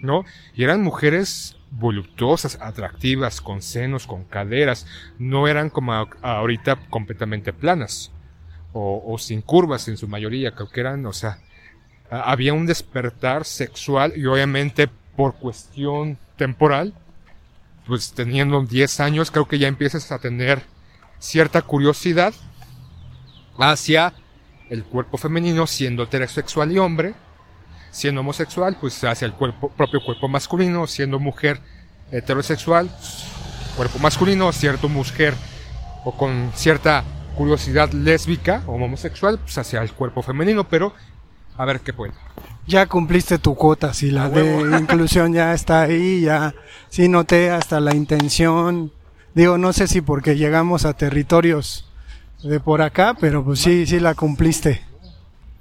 ¿no? 0.00 0.24
Y 0.54 0.64
eran 0.64 0.82
mujeres 0.82 1.56
voluptuosas, 1.72 2.58
atractivas, 2.60 3.40
con 3.40 3.62
senos, 3.62 4.06
con 4.06 4.24
caderas, 4.24 4.86
no 5.18 5.48
eran 5.48 5.70
como 5.70 5.92
ahorita 6.22 6.76
completamente 6.90 7.52
planas 7.52 8.12
o, 8.74 9.16
sin 9.18 9.42
curvas 9.42 9.88
en 9.88 9.96
su 9.96 10.08
mayoría, 10.08 10.54
creo 10.54 10.70
que 10.70 10.80
eran, 10.80 11.04
o 11.04 11.12
sea, 11.12 11.38
había 12.10 12.54
un 12.54 12.66
despertar 12.66 13.44
sexual 13.44 14.14
y 14.16 14.24
obviamente 14.26 14.88
por 15.16 15.34
cuestión 15.34 16.18
temporal, 16.36 16.94
pues 17.86 18.12
teniendo 18.12 18.62
10 18.62 19.00
años 19.00 19.30
creo 19.30 19.46
que 19.46 19.58
ya 19.58 19.68
empiezas 19.68 20.10
a 20.10 20.18
tener 20.18 20.62
cierta 21.18 21.62
curiosidad 21.62 22.32
hacia 23.58 24.14
el 24.70 24.84
cuerpo 24.84 25.18
femenino 25.18 25.66
siendo 25.66 26.04
heterosexual 26.04 26.72
y 26.72 26.78
hombre, 26.78 27.14
siendo 27.92 28.22
homosexual, 28.22 28.76
pues 28.80 29.04
hacia 29.04 29.26
el 29.26 29.34
cuerpo, 29.34 29.68
propio 29.68 30.02
cuerpo 30.04 30.26
masculino, 30.26 30.88
siendo 30.88 31.20
mujer 31.20 31.60
heterosexual, 32.10 32.90
cuerpo 33.76 34.00
masculino, 34.00 34.50
cierto 34.52 34.88
mujer 34.88 35.34
o 36.04 36.16
con 36.16 36.50
cierta 36.54 37.04
curiosidad 37.36 37.92
lésbica 37.92 38.62
o 38.66 38.72
homosexual, 38.72 39.38
pues 39.38 39.56
hacia 39.58 39.82
el 39.82 39.92
cuerpo 39.92 40.22
femenino, 40.22 40.68
pero 40.68 40.92
a 41.56 41.64
ver 41.64 41.80
qué 41.80 41.92
puede. 41.92 42.12
Ya 42.66 42.86
cumpliste 42.86 43.38
tu 43.38 43.54
cuota, 43.54 43.92
si 43.94 44.10
la 44.10 44.28
de 44.28 44.78
inclusión 44.80 45.32
ya 45.32 45.52
está 45.52 45.82
ahí, 45.82 46.22
ya 46.22 46.54
sí 46.88 47.08
noté 47.08 47.50
hasta 47.50 47.78
la 47.78 47.94
intención. 47.94 48.90
Digo, 49.34 49.58
no 49.58 49.72
sé 49.72 49.86
si 49.86 50.00
porque 50.00 50.36
llegamos 50.36 50.84
a 50.84 50.94
territorios 50.94 51.88
de 52.42 52.58
por 52.58 52.82
acá, 52.82 53.14
pero 53.20 53.44
pues 53.44 53.60
sí, 53.60 53.86
sí 53.86 54.00
la 54.00 54.14
cumpliste. 54.14 54.82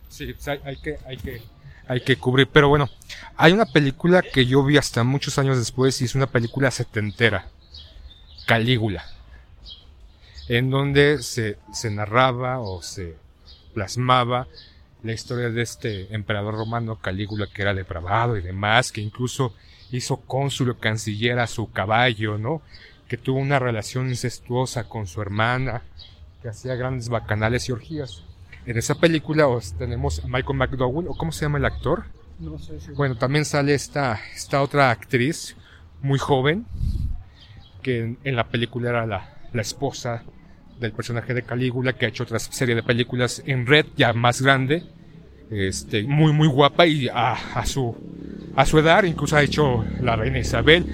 Sí, 0.10 0.34
pues 0.34 0.48
hay, 0.48 0.60
hay 0.66 0.78
que, 0.78 0.98
hay 1.08 1.18
que, 1.18 1.42
hay 1.92 2.00
que 2.00 2.16
cubrir. 2.16 2.48
Pero 2.48 2.70
bueno, 2.70 2.90
hay 3.36 3.52
una 3.52 3.66
película 3.66 4.22
que 4.22 4.46
yo 4.46 4.64
vi 4.64 4.78
hasta 4.78 5.04
muchos 5.04 5.38
años 5.38 5.58
después 5.58 6.02
y 6.02 6.06
es 6.06 6.16
una 6.16 6.28
película 6.28 6.72
setentera, 6.72 7.50
Calígula, 8.48 9.04
en 10.48 10.70
donde 10.70 11.22
se, 11.22 11.58
se 11.74 11.92
narraba 11.92 12.62
o 12.62 12.82
se 12.82 13.18
plasmaba 13.74 14.48
la 15.04 15.12
historia 15.12 15.50
de 15.50 15.62
este 15.64 16.16
emperador 16.16 16.54
romano 16.54 16.96
Calígula 16.96 17.48
que 17.54 17.62
era 17.62 17.74
depravado 17.74 18.38
y 18.38 18.42
demás, 18.42 18.94
que 18.94 19.02
incluso 19.02 19.54
hizo 19.92 20.16
cónsul 20.22 20.70
o 20.70 20.80
canciller 20.80 21.40
a 21.40 21.48
su 21.48 21.72
caballo, 21.72 22.38
¿no? 22.38 22.62
Que 23.10 23.18
tuvo 23.18 23.40
una 23.40 23.60
relación 23.60 24.08
incestuosa 24.08 24.88
con 24.88 25.08
su 25.08 25.22
hermana, 25.22 25.82
que 26.42 26.48
hacía 26.48 26.76
grandes 26.76 27.10
bacanales 27.10 27.68
y 27.68 27.74
orgías. 27.74 28.24
En 28.66 28.78
esa 28.78 28.96
película 28.96 29.48
os 29.48 29.74
tenemos 29.74 30.20
a 30.24 30.28
Michael 30.28 30.58
McDowell, 30.58 31.08
o 31.08 31.16
cómo 31.16 31.32
se 31.32 31.46
llama 31.46 31.58
el 31.58 31.66
actor. 31.66 32.04
No 32.40 32.60
sé 32.60 32.80
si... 32.80 32.92
Bueno, 32.92 33.16
también 33.16 33.46
sale 33.46 33.74
esta, 33.74 34.20
esta 34.36 34.62
otra 34.62 34.92
actriz, 34.92 35.56
muy 36.02 36.20
joven, 36.20 36.66
que 37.82 38.00
en, 38.00 38.18
en 38.24 38.36
la 38.36 38.48
película 38.48 38.90
era 38.90 39.06
la, 39.06 39.36
la 39.54 39.62
esposa 39.62 40.24
del 40.80 40.92
personaje 40.92 41.34
de 41.34 41.44
Calígula, 41.44 41.94
que 41.94 42.06
ha 42.06 42.10
hecho 42.10 42.24
otra 42.24 42.40
serie 42.40 42.76
de 42.76 42.84
películas 42.84 43.44
en 43.46 43.66
red, 43.66 43.86
ya 43.98 44.14
más 44.14 44.42
grande, 44.42 44.84
este, 45.52 46.04
muy, 46.04 46.32
muy 46.32 46.48
guapa 46.48 46.86
y 46.88 47.08
a, 47.08 47.34
a 47.34 47.66
su, 47.66 47.96
a 48.56 48.66
su 48.66 48.80
edad, 48.80 49.04
incluso 49.04 49.36
ha 49.36 49.44
hecho 49.44 49.84
la 50.02 50.16
reina 50.16 50.40
Isabel. 50.40 50.86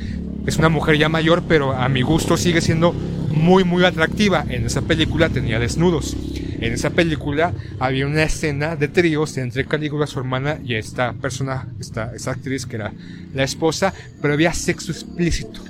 Es 0.46 0.58
una 0.58 0.70
mujer 0.70 0.98
ya 0.98 1.10
mayor, 1.10 1.44
pero 1.48 1.74
a 1.74 1.88
mi 1.90 2.02
gusto 2.02 2.38
sigue 2.38 2.62
siendo 2.62 2.96
muy, 3.38 3.64
muy 3.64 3.86
atractiva. 3.86 4.46
En 4.50 4.66
esa 4.66 4.82
película 4.82 5.30
tenía 5.30 5.60
desnudos. 5.60 6.16
En 6.60 6.74
esa 6.74 6.90
película 6.90 7.54
había 7.80 8.08
una 8.08 8.24
escena 8.24 8.76
de 8.76 8.88
tríos 8.88 9.38
entre 9.38 9.66
Calígula, 9.66 10.08
su 10.08 10.20
hermana, 10.20 10.60
y 10.64 10.76
esta 10.76 11.14
persona, 11.14 11.68
esta, 11.80 12.16
esta 12.16 12.32
actriz 12.32 12.66
que 12.66 12.78
era 12.78 12.94
la 13.34 13.44
esposa, 13.44 13.94
pero 14.22 14.34
había 14.34 14.54
sexo 14.54 14.92
explícito. 14.92 15.62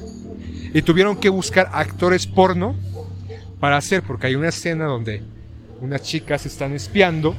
Y 0.74 0.82
tuvieron 0.82 1.18
que 1.18 1.30
buscar 1.30 1.70
actores 1.74 2.26
porno 2.28 2.76
para 3.60 3.78
hacer, 3.78 4.04
porque 4.04 4.28
hay 4.28 4.36
una 4.36 4.50
escena 4.50 4.86
donde 4.86 5.24
unas 5.82 6.02
chicas 6.04 6.46
están 6.46 6.74
espiando 6.74 7.36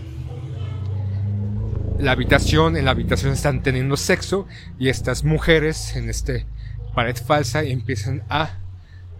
la 1.99 2.13
habitación, 2.13 2.77
en 2.77 2.85
la 2.85 2.93
habitación 2.93 3.33
están 3.33 3.63
teniendo 3.63 3.97
sexo 3.97 4.47
y 4.79 4.89
estas 4.89 5.25
mujeres 5.25 5.97
en 5.97 6.09
este 6.09 6.47
pared 6.95 7.17
falsa 7.17 7.63
empiezan 7.63 8.23
a 8.29 8.55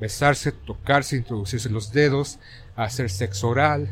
besarse, 0.01 0.53
tocarse, 0.53 1.17
introducirse 1.17 1.69
los 1.71 1.93
dedos, 1.93 2.39
hacer 2.77 3.11
sexo 3.11 3.49
oral, 3.49 3.89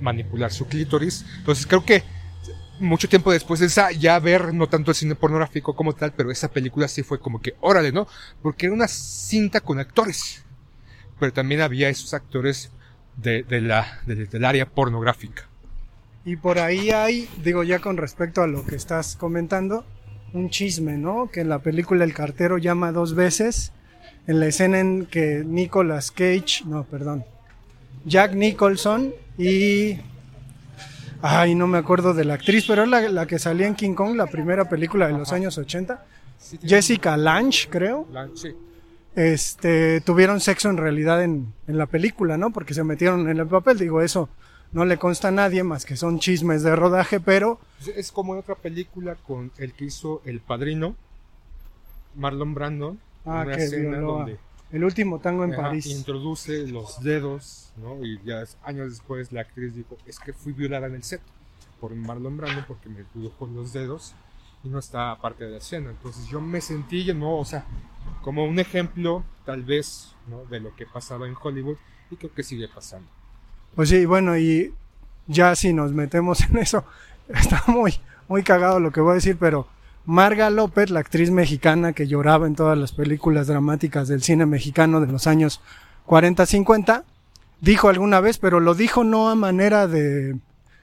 manipular 0.00 0.52
su 0.52 0.66
clítoris. 0.66 1.24
Entonces 1.38 1.66
creo 1.66 1.84
que 1.84 2.02
mucho 2.80 3.08
tiempo 3.08 3.30
después 3.30 3.60
de 3.60 3.66
esa, 3.66 3.92
ya 3.92 4.18
ver 4.18 4.52
no 4.52 4.68
tanto 4.68 4.90
el 4.90 4.96
cine 4.96 5.14
pornográfico 5.14 5.76
como 5.76 5.92
tal, 5.94 6.12
pero 6.12 6.30
esa 6.30 6.48
película 6.50 6.88
sí 6.88 7.02
fue 7.02 7.20
como 7.20 7.40
que, 7.40 7.54
órale, 7.60 7.92
¿no? 7.92 8.06
Porque 8.42 8.66
era 8.66 8.74
una 8.74 8.88
cinta 8.88 9.60
con 9.60 9.78
actores. 9.78 10.44
Pero 11.20 11.32
también 11.32 11.60
había 11.60 11.88
esos 11.88 12.12
actores 12.14 12.72
de, 13.16 13.44
la, 13.60 14.00
de- 14.06 14.26
del 14.26 14.44
área 14.44 14.66
pornográfica. 14.68 15.48
Y 16.24 16.36
por 16.36 16.58
ahí 16.58 16.90
hay, 16.90 17.28
digo 17.44 17.62
ya 17.62 17.78
con 17.78 17.96
respecto 17.96 18.42
a 18.42 18.46
lo 18.46 18.64
que 18.66 18.74
estás 18.76 19.14
comentando, 19.14 19.84
un 20.32 20.50
chisme, 20.50 20.96
¿no? 20.96 21.30
Que 21.30 21.42
en 21.42 21.48
la 21.50 21.60
película 21.60 22.02
El 22.02 22.14
cartero 22.14 22.58
llama 22.58 22.90
dos 22.90 23.14
veces, 23.14 23.72
en 24.26 24.40
la 24.40 24.46
escena 24.46 24.80
en 24.80 25.06
que 25.06 25.42
Nicolas 25.44 26.10
Cage, 26.10 26.64
no, 26.66 26.84
perdón, 26.84 27.24
Jack 28.04 28.34
Nicholson 28.34 29.12
y... 29.38 29.98
Ay, 31.26 31.54
no 31.54 31.66
me 31.66 31.78
acuerdo 31.78 32.12
de 32.12 32.24
la 32.26 32.34
actriz, 32.34 32.64
pero 32.68 32.82
es 32.82 32.88
la, 32.90 33.00
la 33.08 33.26
que 33.26 33.38
salía 33.38 33.66
en 33.66 33.74
King 33.74 33.94
Kong, 33.94 34.14
la 34.14 34.26
primera 34.26 34.68
película 34.68 35.06
de 35.06 35.14
los 35.14 35.32
años 35.32 35.56
80. 35.56 36.04
Jessica 36.62 37.16
Lange, 37.16 37.66
creo. 37.70 38.06
Sí. 38.34 38.50
Este, 39.16 40.02
tuvieron 40.02 40.40
sexo 40.40 40.68
en 40.68 40.76
realidad 40.76 41.22
en, 41.22 41.50
en 41.66 41.78
la 41.78 41.86
película, 41.86 42.36
¿no? 42.36 42.50
Porque 42.50 42.74
se 42.74 42.84
metieron 42.84 43.26
en 43.30 43.38
el 43.38 43.46
papel. 43.46 43.78
Digo, 43.78 44.02
eso 44.02 44.28
no 44.72 44.84
le 44.84 44.98
consta 44.98 45.28
a 45.28 45.30
nadie 45.30 45.62
más 45.62 45.86
que 45.86 45.96
son 45.96 46.18
chismes 46.18 46.62
de 46.62 46.76
rodaje, 46.76 47.20
pero 47.20 47.58
Es- 47.86 48.12
como 48.12 48.34
en 48.34 48.40
otra 48.40 48.56
película 48.56 49.14
con 49.26 49.50
el 49.56 49.72
que 49.72 49.86
hizo 49.86 50.20
El 50.26 50.40
Padrino, 50.40 50.94
Marlon 52.16 52.52
Brando. 52.52 52.96
Ah, 53.24 53.42
una 53.44 53.54
escena 53.54 53.98
donde 53.98 54.38
el 54.74 54.82
último 54.82 55.20
tango 55.20 55.44
en 55.44 55.52
ajá, 55.52 55.62
París. 55.62 55.86
introduce 55.86 56.66
los 56.66 57.00
dedos, 57.00 57.72
¿no? 57.76 58.04
Y 58.04 58.20
ya 58.24 58.42
años 58.64 58.90
después 58.90 59.30
la 59.30 59.42
actriz 59.42 59.74
dijo, 59.74 59.96
es 60.04 60.18
que 60.18 60.32
fui 60.32 60.52
violada 60.52 60.88
en 60.88 60.96
el 60.96 61.04
set 61.04 61.20
por 61.80 61.94
Marlon 61.94 62.36
Brando 62.36 62.64
porque 62.66 62.88
me 62.88 63.00
introdujo 63.00 63.46
los 63.46 63.72
dedos 63.72 64.14
y 64.64 64.68
no 64.68 64.80
está 64.80 65.16
parte 65.20 65.44
de 65.44 65.52
la 65.52 65.58
escena. 65.58 65.90
Entonces 65.90 66.26
yo 66.26 66.40
me 66.40 66.60
sentí, 66.60 67.12
¿no? 67.14 67.38
O 67.38 67.44
sea, 67.44 67.64
como 68.22 68.44
un 68.46 68.58
ejemplo, 68.58 69.22
tal 69.44 69.62
vez, 69.62 70.12
¿no? 70.26 70.44
De 70.46 70.58
lo 70.58 70.74
que 70.74 70.86
pasaba 70.86 71.28
en 71.28 71.36
Hollywood 71.40 71.76
y 72.10 72.16
creo 72.16 72.34
que 72.34 72.42
sigue 72.42 72.66
pasando. 72.66 73.06
Pues 73.76 73.90
sí, 73.90 74.06
bueno, 74.06 74.36
y 74.36 74.74
ya 75.28 75.54
si 75.54 75.72
nos 75.72 75.92
metemos 75.92 76.40
en 76.40 76.58
eso, 76.58 76.84
está 77.28 77.62
muy, 77.68 77.94
muy 78.26 78.42
cagado 78.42 78.80
lo 78.80 78.90
que 78.90 79.00
voy 79.00 79.12
a 79.12 79.14
decir, 79.14 79.36
pero 79.38 79.68
Marga 80.06 80.50
López, 80.50 80.90
la 80.90 81.00
actriz 81.00 81.30
mexicana 81.30 81.94
que 81.94 82.06
lloraba 82.06 82.46
en 82.46 82.54
todas 82.54 82.76
las 82.76 82.92
películas 82.92 83.46
dramáticas 83.46 84.06
del 84.06 84.22
cine 84.22 84.44
mexicano 84.44 85.00
de 85.00 85.06
los 85.06 85.26
años 85.26 85.62
40-50, 86.06 87.04
dijo 87.62 87.88
alguna 87.88 88.20
vez, 88.20 88.36
pero 88.36 88.60
lo 88.60 88.74
dijo 88.74 89.02
no 89.02 89.30
a 89.30 89.34
manera 89.34 89.86
de, 89.86 90.36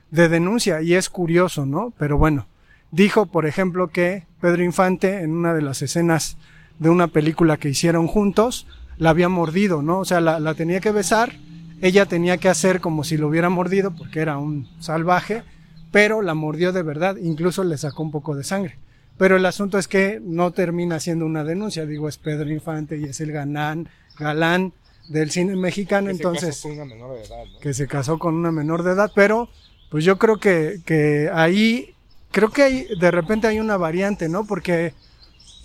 de 0.10 0.28
denuncia, 0.28 0.82
y 0.82 0.96
es 0.96 1.12
curioso, 1.12 1.68
¿no? 1.68 1.94
Pero 2.00 2.18
bueno, 2.18 2.48
dijo, 2.90 3.28
por 3.28 3.46
ejemplo, 3.46 3.90
que 3.90 4.26
Pedro 4.40 4.64
Infante, 4.64 5.22
en 5.22 5.34
una 5.34 5.54
de 5.54 5.62
las 5.62 5.84
escenas 5.84 6.38
de 6.80 6.90
una 6.90 7.06
película 7.06 7.58
que 7.58 7.70
hicieron 7.70 8.08
juntos, 8.08 8.66
la 8.98 9.12
había 9.12 9.30
mordido, 9.30 9.84
¿no? 9.84 10.00
O 10.00 10.06
sea, 10.06 10.20
la, 10.20 10.40
la 10.40 10.56
tenía 10.56 10.80
que 10.80 10.92
besar, 10.92 11.34
ella 11.82 12.08
tenía 12.08 12.38
que 12.38 12.50
hacer 12.50 12.82
como 12.82 13.04
si 13.04 13.18
lo 13.18 13.28
hubiera 13.28 13.50
mordido, 13.50 13.92
porque 13.92 14.22
era 14.22 14.40
un 14.40 14.68
salvaje, 14.80 15.44
pero 15.92 16.24
la 16.24 16.34
mordió 16.34 16.72
de 16.72 16.82
verdad, 16.82 17.18
incluso 17.18 17.64
le 17.64 17.78
sacó 17.78 18.02
un 18.02 18.10
poco 18.10 18.36
de 18.36 18.44
sangre. 18.44 18.81
Pero 19.18 19.38
el 19.38 19.46
asunto 19.46 19.78
es 19.78 19.88
que 19.88 20.20
no 20.22 20.52
termina 20.52 21.00
siendo 21.00 21.26
una 21.26 21.44
denuncia, 21.44 21.86
digo, 21.86 22.10
es 22.10 22.18
Pedro 22.18 22.50
Infante 22.52 22.98
y 22.98 23.04
es 23.06 23.20
el 23.22 23.32
galán, 23.32 23.88
galán 24.18 24.74
del 25.10 25.30
cine 25.32 25.56
mexicano, 25.56 26.08
Que 26.08 26.14
se 26.16 26.18
entonces 26.24 26.56
casó 26.62 26.70
con 26.70 26.74
una 26.80 26.86
menor 26.86 27.14
de 27.16 27.24
edad, 27.24 27.46
¿no? 27.52 27.60
que 27.60 27.74
se 27.74 27.88
casó 27.88 28.20
con 28.20 28.36
una 28.36 28.52
menor 28.52 28.84
de 28.84 28.92
edad, 28.92 29.12
pero 29.14 29.50
pues 29.90 30.04
yo 30.06 30.18
creo 30.18 30.38
que, 30.40 30.80
que 30.86 31.30
ahí, 31.34 31.94
creo 32.32 32.50
que 32.50 32.64
hay, 32.64 32.88
de 33.00 33.12
repente 33.12 33.48
hay 33.48 33.60
una 33.60 33.78
variante, 33.78 34.30
¿no? 34.30 34.46
Porque 34.46 34.94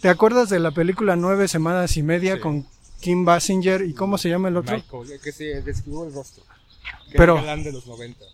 ¿te 0.03 0.09
acuerdas 0.09 0.51
de 0.51 0.59
la 0.59 0.73
película 0.73 1.17
Nueve 1.17 1.49
Semanas 1.49 1.97
y 1.97 2.03
Media 2.03 2.35
Sí. 2.35 2.41
con 2.41 2.67
Kim 3.01 3.25
Basinger 3.25 3.83
y 3.83 3.95
cómo 3.95 4.19
se 4.19 4.29
llama 4.29 4.49
el 4.49 4.57
otro? 4.57 4.77
Michael, 4.77 5.13
el 5.13 5.21
que 5.21 5.33
se 5.33 5.53
el 5.53 5.65
rostro. 6.13 6.45
Que 7.11 7.17
Pero- 7.17 7.37
galán 7.37 7.63
de 7.63 7.73
los 7.73 7.87
90. 7.87 8.25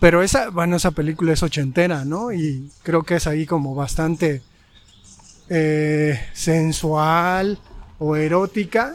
Pero 0.00 0.22
esa, 0.22 0.50
bueno, 0.50 0.76
esa 0.76 0.90
película 0.92 1.32
es 1.32 1.42
ochentera, 1.42 2.04
¿no? 2.04 2.32
Y 2.32 2.70
creo 2.82 3.02
que 3.04 3.16
es 3.16 3.26
ahí 3.26 3.46
como 3.46 3.74
bastante 3.74 4.42
eh, 5.54 6.18
sensual 6.32 7.58
o 7.98 8.16
erótica. 8.16 8.94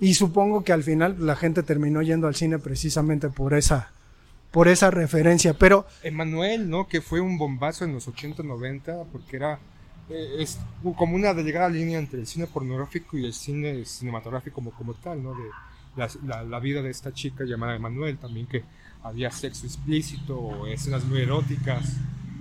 Y 0.00 0.14
supongo 0.14 0.64
que 0.64 0.72
al 0.72 0.82
final 0.82 1.16
la 1.26 1.36
gente 1.36 1.62
terminó 1.62 2.00
yendo 2.00 2.26
al 2.26 2.34
cine 2.34 2.58
precisamente 2.58 3.28
por 3.28 3.52
esa, 3.52 3.90
por 4.50 4.66
esa 4.68 4.90
referencia. 4.90 5.52
Pero 5.52 5.86
Emanuel, 6.02 6.70
¿no? 6.70 6.88
Que 6.88 7.02
fue 7.02 7.20
un 7.20 7.36
bombazo 7.36 7.84
en 7.84 7.92
los 7.92 8.08
80, 8.08 8.42
90, 8.42 9.04
porque 9.12 9.36
era 9.36 9.58
eh, 10.08 10.36
es 10.38 10.58
como 10.96 11.16
una 11.16 11.34
delgada 11.34 11.68
línea 11.68 11.98
entre 11.98 12.18
el 12.20 12.26
cine 12.26 12.46
pornográfico 12.46 13.18
y 13.18 13.26
el 13.26 13.34
cine 13.34 13.84
cinematográfico 13.84 14.54
como, 14.54 14.70
como 14.70 14.94
tal, 14.94 15.22
¿no? 15.22 15.34
De 15.34 15.44
la, 15.96 16.08
la- 16.26 16.42
la 16.44 16.60
vida 16.60 16.80
de 16.80 16.88
esta 16.90 17.12
chica 17.12 17.44
llamada 17.44 17.76
Emanuel, 17.76 18.16
también 18.16 18.46
que 18.46 18.64
había 19.02 19.30
sexo 19.30 19.66
explícito 19.66 20.66
escenas 20.66 21.04
muy 21.04 21.20
eróticas. 21.20 21.92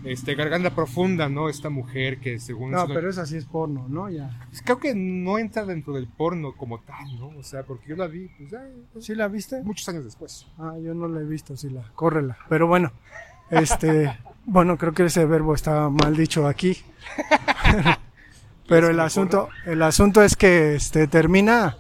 Este, 0.04 0.36
Garganta 0.36 0.74
Profunda, 0.74 1.30
¿no? 1.30 1.50
Esta 1.50 1.70
mujer 1.70 2.20
que 2.20 2.40
según... 2.40 2.72
No, 2.72 2.88
pero 2.88 3.10
esa 3.10 3.26
sí 3.26 3.38
es 3.38 3.46
porno, 3.46 3.88
¿no? 3.90 4.10
Ya. 4.10 4.48
Creo 4.64 4.80
que 4.80 4.96
no 4.96 5.38
entra 5.38 5.66
dentro 5.66 5.94
del 5.94 6.08
porno 6.08 6.54
como 6.56 6.80
tal, 6.80 7.20
¿no? 7.20 7.28
O 7.38 7.44
sea, 7.44 7.64
porque 7.64 7.90
yo 7.90 7.96
la 7.96 8.08
vi, 8.08 8.30
pues, 8.38 8.54
pues, 8.94 9.06
¿Sí 9.06 9.16
la 9.16 9.28
viste? 9.28 9.62
muchos 9.64 9.88
años 9.90 10.06
después. 10.06 10.48
Ah, 10.58 10.76
yo 10.82 10.94
no 10.94 11.08
la 11.08 11.22
he 11.22 11.26
visto, 11.26 11.56
sí 11.58 11.70
la. 11.70 11.84
Córrela. 11.96 12.38
Pero 12.48 12.68
bueno, 12.68 12.92
este, 13.50 14.18
bueno, 14.46 14.78
creo 14.78 14.94
que 14.94 15.06
ese 15.06 15.26
verbo 15.26 15.54
está 15.54 15.90
mal 15.90 16.16
dicho 16.16 16.48
aquí. 16.48 16.78
Pero 18.68 18.90
el 18.90 19.00
asunto, 19.00 19.50
el 19.66 19.82
asunto 19.82 20.22
es 20.22 20.36
que 20.36 20.76
este 20.76 21.08
termina 21.08 21.76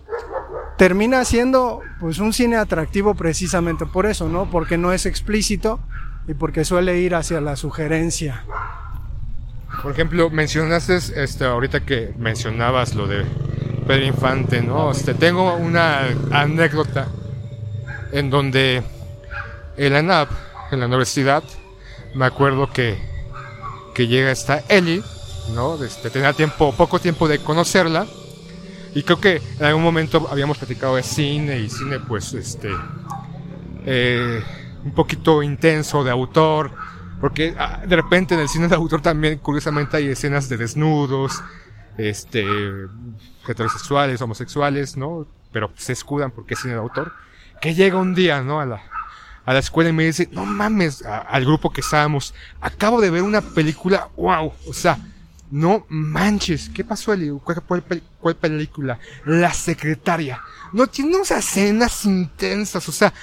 termina 0.80 1.26
siendo 1.26 1.82
pues 2.00 2.20
un 2.20 2.32
cine 2.32 2.56
atractivo 2.56 3.14
precisamente 3.14 3.86
por 3.86 4.06
eso, 4.06 4.30
¿no? 4.30 4.50
Porque 4.50 4.78
no 4.78 4.94
es 4.94 5.06
explícito 5.06 5.82
y 6.30 6.36
porque 6.36 6.64
suele 6.64 7.00
ir 7.00 7.16
hacia 7.16 7.42
la 7.42 7.56
sugerencia. 7.56 8.44
Por 9.82 9.92
ejemplo, 9.92 10.30
mencionaste, 10.30 10.96
este, 10.96 11.46
ahorita 11.46 11.80
que 11.80 12.14
mencionabas 12.20 12.94
lo 12.94 13.08
de 13.08 13.26
Pedro 13.88 14.06
Infante, 14.06 14.62
¿no? 14.62 14.92
Este, 14.92 15.16
tengo 15.16 15.56
una 15.56 16.02
anécdota 16.32 17.08
en 18.12 18.30
donde 18.30 18.84
en 19.76 19.94
la 19.94 20.04
NAP, 20.04 20.30
en 20.72 20.82
la 20.82 20.86
universidad, 20.86 21.44
me 22.14 22.26
acuerdo 22.26 22.70
que, 22.72 23.00
que 23.96 24.06
llega 24.06 24.30
esta 24.30 24.62
Eli, 24.70 25.04
¿no? 25.56 25.84
Este, 25.84 26.12
tenía 26.12 26.34
tiempo, 26.34 26.76
poco 26.76 27.00
tiempo 27.00 27.28
de 27.28 27.40
conocerla. 27.40 28.06
Y 28.94 29.02
creo 29.02 29.20
que 29.20 29.42
en 29.60 29.66
algún 29.66 29.82
momento 29.84 30.28
habíamos 30.30 30.60
platicado 30.60 30.96
de 30.96 31.02
cine 31.04 31.58
y 31.58 31.70
cine, 31.70 32.00
pues, 32.00 32.34
este, 32.34 32.70
eh, 33.88 34.44
un 34.84 34.92
poquito 34.94 35.44
intenso 35.44 36.04
de 36.04 36.12
autor, 36.12 36.72
porque 37.22 37.56
ah, 37.58 37.82
de 37.86 37.96
repente 37.96 38.34
en 38.34 38.42
el 38.42 38.50
cine 38.50 38.68
de 38.68 38.76
autor 38.76 39.02
también, 39.02 39.40
curiosamente, 39.40 39.98
hay 39.98 40.08
escenas 40.08 40.50
de 40.50 40.58
desnudos, 40.58 41.44
este, 41.98 42.46
heterosexuales, 43.48 44.22
homosexuales, 44.22 44.96
¿no? 44.96 45.28
Pero 45.52 45.72
se 45.76 45.94
escudan 45.94 46.32
porque 46.32 46.54
es 46.54 46.62
cine 46.62 46.74
de 46.74 46.80
autor. 46.80 47.14
Que 47.62 47.76
llega 47.76 47.98
un 47.98 48.16
día, 48.16 48.42
¿no? 48.42 48.62
A 48.62 48.66
la, 48.66 48.82
a 49.46 49.54
la 49.54 49.60
escuela 49.60 49.90
y 49.90 49.94
me 49.94 50.06
dice, 50.06 50.30
no 50.32 50.46
mames, 50.46 51.04
al 51.04 51.44
grupo 51.44 51.72
que 51.72 51.82
estábamos, 51.82 52.34
acabo 52.62 53.02
de 53.02 53.10
ver 53.10 53.24
una 53.24 53.42
película, 53.42 54.10
wow, 54.16 54.54
o 54.68 54.74
sea, 54.74 54.98
no 55.52 55.86
manches, 55.90 56.70
¿qué 56.70 56.84
pasó, 56.84 57.12
Eli? 57.12 57.32
¿Cuál, 57.44 57.84
cuál 58.20 58.36
película? 58.36 59.00
La 59.26 59.52
secretaria. 59.52 60.42
No 60.72 60.88
tiene 60.88 61.16
unas 61.16 61.32
escenas 61.32 62.06
intensas, 62.06 62.88
o 62.88 62.92
sea, 62.92 63.14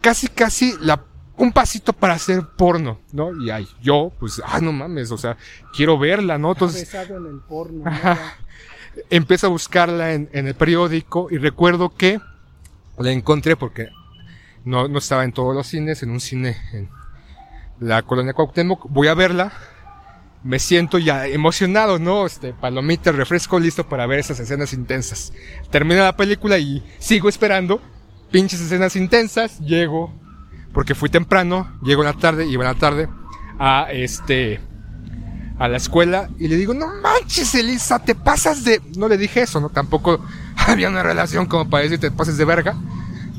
casi, 0.00 0.28
casi 0.28 0.74
la, 0.80 1.04
un 1.36 1.52
pasito 1.52 1.92
para 1.92 2.14
hacer 2.14 2.42
porno, 2.56 3.00
¿no? 3.12 3.32
Y 3.42 3.50
ay, 3.50 3.66
yo, 3.80 4.12
pues, 4.18 4.40
ah, 4.44 4.60
no 4.60 4.72
mames, 4.72 5.10
o 5.10 5.18
sea, 5.18 5.36
quiero 5.74 5.98
verla, 5.98 6.38
¿no? 6.38 6.52
Entonces, 6.52 6.92
en 6.94 7.26
el 7.26 7.40
porno. 7.48 7.84
a 9.44 9.48
buscarla 9.48 10.12
en, 10.12 10.28
en 10.32 10.46
el 10.48 10.54
periódico 10.54 11.28
y 11.30 11.38
recuerdo 11.38 11.94
que 11.94 12.20
la 12.98 13.12
encontré 13.12 13.56
porque 13.56 13.88
no, 14.64 14.88
no 14.88 14.98
estaba 14.98 15.24
en 15.24 15.32
todos 15.32 15.54
los 15.54 15.66
cines, 15.66 16.02
en 16.02 16.10
un 16.10 16.20
cine 16.20 16.56
en 16.72 16.88
la 17.78 18.02
colonia 18.02 18.34
Cuauhtémoc. 18.34 18.86
Voy 18.90 19.08
a 19.08 19.14
verla, 19.14 19.52
me 20.42 20.58
siento 20.58 20.98
ya 20.98 21.26
emocionado, 21.26 21.98
¿no? 21.98 22.26
Este, 22.26 22.52
palomita, 22.52 23.12
refresco, 23.12 23.58
listo 23.58 23.88
para 23.88 24.06
ver 24.06 24.18
esas 24.18 24.40
escenas 24.40 24.72
intensas. 24.72 25.32
Termina 25.70 26.04
la 26.04 26.16
película 26.16 26.58
y 26.58 26.84
sigo 26.98 27.28
esperando, 27.28 27.80
pinches 28.30 28.60
escenas 28.60 28.96
intensas, 28.96 29.58
llego, 29.60 30.12
porque 30.72 30.94
fui 30.94 31.08
temprano, 31.08 31.70
llego 31.82 32.02
en 32.02 32.06
la 32.06 32.14
tarde, 32.14 32.46
iba 32.46 32.64
en 32.64 32.72
la 32.72 32.78
tarde 32.78 33.08
a 33.58 33.88
este 33.92 34.60
a 35.58 35.68
la 35.68 35.76
escuela 35.76 36.30
y 36.38 36.48
le 36.48 36.56
digo, 36.56 36.72
no 36.72 36.86
manches, 37.02 37.54
Elisa, 37.54 37.98
te 37.98 38.14
pasas 38.14 38.64
de... 38.64 38.80
No 38.96 39.08
le 39.08 39.18
dije 39.18 39.42
eso, 39.42 39.60
¿no? 39.60 39.68
Tampoco 39.68 40.24
había 40.56 40.88
una 40.88 41.02
relación 41.02 41.44
como 41.44 41.68
para 41.68 41.82
decir 41.82 42.00
te 42.00 42.10
pases 42.10 42.38
de 42.38 42.46
verga, 42.46 42.76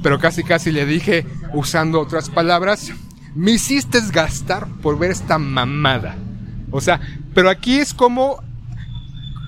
pero 0.03 0.19
casi 0.19 0.43
casi 0.43 0.71
le 0.71 0.85
dije, 0.85 1.25
usando 1.53 1.99
otras 1.99 2.29
palabras, 2.29 2.91
me 3.33 3.51
hiciste 3.51 3.99
gastar 4.11 4.67
por 4.83 4.99
ver 4.99 5.09
esta 5.09 5.39
mamada. 5.39 6.15
O 6.69 6.79
sea, 6.79 7.01
pero 7.33 7.49
aquí 7.49 7.79
es 7.79 7.93
como 7.93 8.43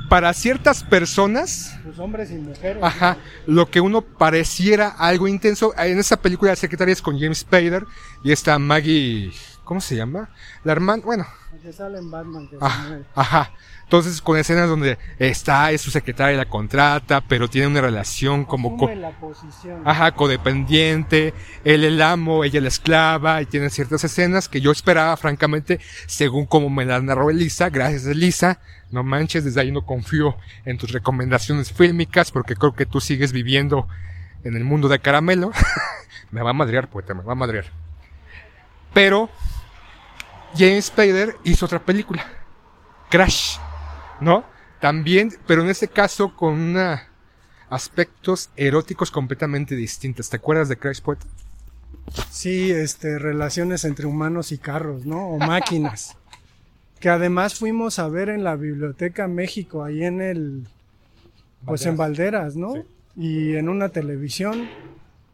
para 0.10 0.34
ciertas 0.34 0.84
personas, 0.84 1.73
Pues 1.84 2.00
hombres 2.00 2.32
y 2.32 2.36
mujeres. 2.36 2.82
ajá, 2.82 3.18
lo 3.46 3.70
que 3.70 3.82
uno 3.82 4.02
pareciera 4.02 4.88
algo 4.90 5.28
intenso. 5.28 5.74
En 5.78 6.00
esa 6.00 6.18
película 6.22 6.52
de 6.52 6.58
secretarias 6.58 7.02
con 7.02 7.20
James 7.20 7.40
Spader 7.40 7.86
y 8.24 8.32
esta 8.32 8.58
Maggie, 8.60 9.32
¿cómo 9.64 9.82
se 9.82 9.96
llama? 9.96 10.30
La 10.64 10.72
hermana, 10.72 11.04
bueno, 11.06 11.26
Que 11.62 11.74
sale 11.74 11.98
en 12.00 12.10
Batman. 12.10 12.48
Que 12.48 12.58
Ajá, 12.60 13.00
ajá. 13.16 13.52
Entonces, 13.84 14.22
con 14.22 14.38
escenas 14.40 14.68
donde 14.70 14.98
está, 15.20 15.72
es 15.72 15.82
su 15.82 15.92
secretaria 15.92 16.34
y 16.34 16.38
la 16.38 16.50
contrata, 16.50 17.22
pero 17.22 17.48
tiene 17.48 17.68
una 17.68 17.82
relación 17.82 18.44
como... 18.44 18.76
co- 18.76 18.90
la 18.90 19.12
posición. 19.20 19.82
Ajá, 19.86 20.14
codependiente, 20.14 21.34
él 21.64 21.84
el 21.84 22.02
amo, 22.02 22.44
ella 22.44 22.62
la 22.62 22.70
esclava, 22.70 23.42
y 23.42 23.46
tiene 23.46 23.70
ciertas 23.70 24.04
escenas 24.04 24.50
que 24.50 24.62
yo 24.62 24.72
esperaba, 24.72 25.16
francamente, 25.18 25.80
según 26.08 26.46
como 26.48 26.70
me 26.70 26.86
las 26.86 27.04
narró 27.04 27.30
Elisa, 27.30 27.70
gracias 27.70 28.06
Elisa, 28.06 28.60
no 28.90 29.04
manches, 29.04 29.44
desde 29.44 29.62
ahí 29.62 29.72
no 29.72 29.86
confío 29.86 30.38
en 30.66 30.78
tus 30.78 30.92
recomendaciones 30.92 31.72
fílmicas, 31.74 32.32
porque 32.32 32.56
creo 32.56 32.74
que 32.74 32.86
tú 32.86 33.02
sigues 33.02 33.32
viviendo 33.32 33.88
en 34.44 34.56
el 34.56 34.64
mundo 34.64 34.88
de 34.88 35.00
caramelo. 35.00 35.52
me 36.32 36.42
va 36.42 36.52
a 36.52 36.54
madrear, 36.54 36.90
poeta, 36.90 37.14
me 37.14 37.24
va 37.24 37.34
a 37.34 37.36
madrear. 37.36 37.66
Pero, 38.94 39.30
James 40.56 40.86
Spader 40.86 41.38
hizo 41.44 41.66
otra 41.66 41.80
película, 41.80 42.26
Crash, 43.10 43.58
¿no? 44.20 44.46
También, 44.80 45.34
pero 45.48 45.64
en 45.64 45.70
este 45.70 45.88
caso 45.88 46.36
con 46.36 46.54
una 46.60 47.08
aspectos 47.70 48.52
eróticos 48.56 49.10
completamente 49.10 49.76
distintos. 49.76 50.30
¿Te 50.30 50.38
acuerdas 50.38 50.70
de 50.70 50.78
Crash 50.78 51.02
Poeta? 51.02 51.26
Sí, 52.30 52.72
este, 52.72 53.18
relaciones 53.18 53.84
entre 53.84 54.06
humanos 54.06 54.52
y 54.52 54.60
carros, 54.60 55.06
¿no? 55.06 55.30
O 55.30 55.38
máquinas. 55.40 56.16
que 57.00 57.10
además 57.10 57.56
fuimos 57.56 57.98
a 58.00 58.08
ver 58.08 58.30
en 58.30 58.44
la 58.44 58.56
Biblioteca 58.56 59.28
México, 59.28 59.84
ahí 59.84 60.04
en 60.04 60.22
el, 60.22 60.68
pues 61.66 61.86
en 61.86 61.98
Valderas, 61.98 62.56
¿no? 62.56 62.74
Sí. 62.74 62.82
Y 63.16 63.56
en 63.56 63.70
una 63.70 63.90
televisión, 63.90 64.68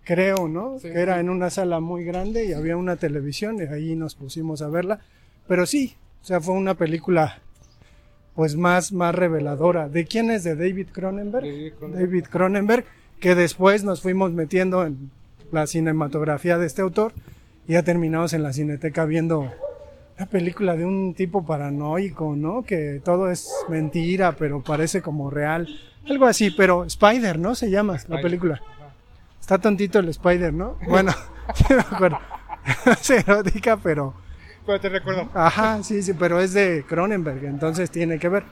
creo, 0.03 0.47
¿no? 0.47 0.79
Sí, 0.79 0.89
que 0.89 0.99
era 0.99 1.15
sí. 1.15 1.19
en 1.21 1.29
una 1.29 1.49
sala 1.49 1.79
muy 1.79 2.03
grande 2.03 2.45
y 2.45 2.53
había 2.53 2.77
una 2.77 2.95
televisión 2.95 3.57
y 3.57 3.73
ahí 3.73 3.95
nos 3.95 4.15
pusimos 4.15 4.61
a 4.61 4.69
verla. 4.69 4.99
Pero 5.47 5.65
sí, 5.65 5.95
o 6.21 6.25
sea, 6.25 6.41
fue 6.41 6.55
una 6.55 6.75
película, 6.75 7.39
pues 8.35 8.55
más, 8.55 8.91
más 8.91 9.15
reveladora. 9.15 9.89
¿De 9.89 10.05
quién 10.05 10.29
es? 10.31 10.43
De 10.43 10.55
David 10.55 10.87
Cronenberg. 10.91 11.45
David 11.45 11.73
Cronenberg. 11.79 12.07
David 12.07 12.25
Cronenberg, 12.29 12.85
que 13.19 13.35
después 13.35 13.83
nos 13.83 14.01
fuimos 14.01 14.31
metiendo 14.31 14.85
en 14.85 15.11
la 15.51 15.67
cinematografía 15.67 16.57
de 16.57 16.67
este 16.67 16.81
autor 16.81 17.13
y 17.67 17.73
ya 17.73 17.83
terminamos 17.83 18.33
en 18.33 18.43
la 18.43 18.53
cineteca 18.53 19.05
viendo 19.05 19.51
una 20.17 20.25
película 20.25 20.75
de 20.75 20.85
un 20.85 21.13
tipo 21.13 21.45
paranoico, 21.45 22.35
¿no? 22.35 22.63
Que 22.63 23.01
todo 23.03 23.31
es 23.31 23.49
mentira, 23.69 24.33
pero 24.33 24.61
parece 24.61 25.01
como 25.01 25.29
real. 25.29 25.67
Algo 26.09 26.25
así, 26.25 26.49
pero 26.51 26.83
Spider, 26.85 27.37
¿no? 27.39 27.55
Se 27.55 27.69
llama 27.69 27.93
la 27.93 27.99
Spider, 27.99 28.21
película. 28.21 28.61
Está 29.39 29.57
tontito 29.57 29.99
el 29.99 30.09
Spider, 30.09 30.53
¿no? 30.53 30.77
Bueno, 30.87 31.13
sí 31.55 31.73
me 31.73 31.79
acuerdo. 31.81 32.19
Es 32.85 33.09
erótica, 33.09 33.77
pero... 33.77 34.13
Pero 34.65 34.79
te 34.81 34.89
recuerdo. 34.89 35.29
Ajá, 35.33 35.81
sí, 35.83 36.03
sí, 36.03 36.13
pero 36.13 36.39
es 36.39 36.53
de 36.53 36.83
Cronenberg, 36.87 37.43
entonces 37.45 37.89
tiene 37.89 38.19
que 38.19 38.29
ver. 38.29 38.43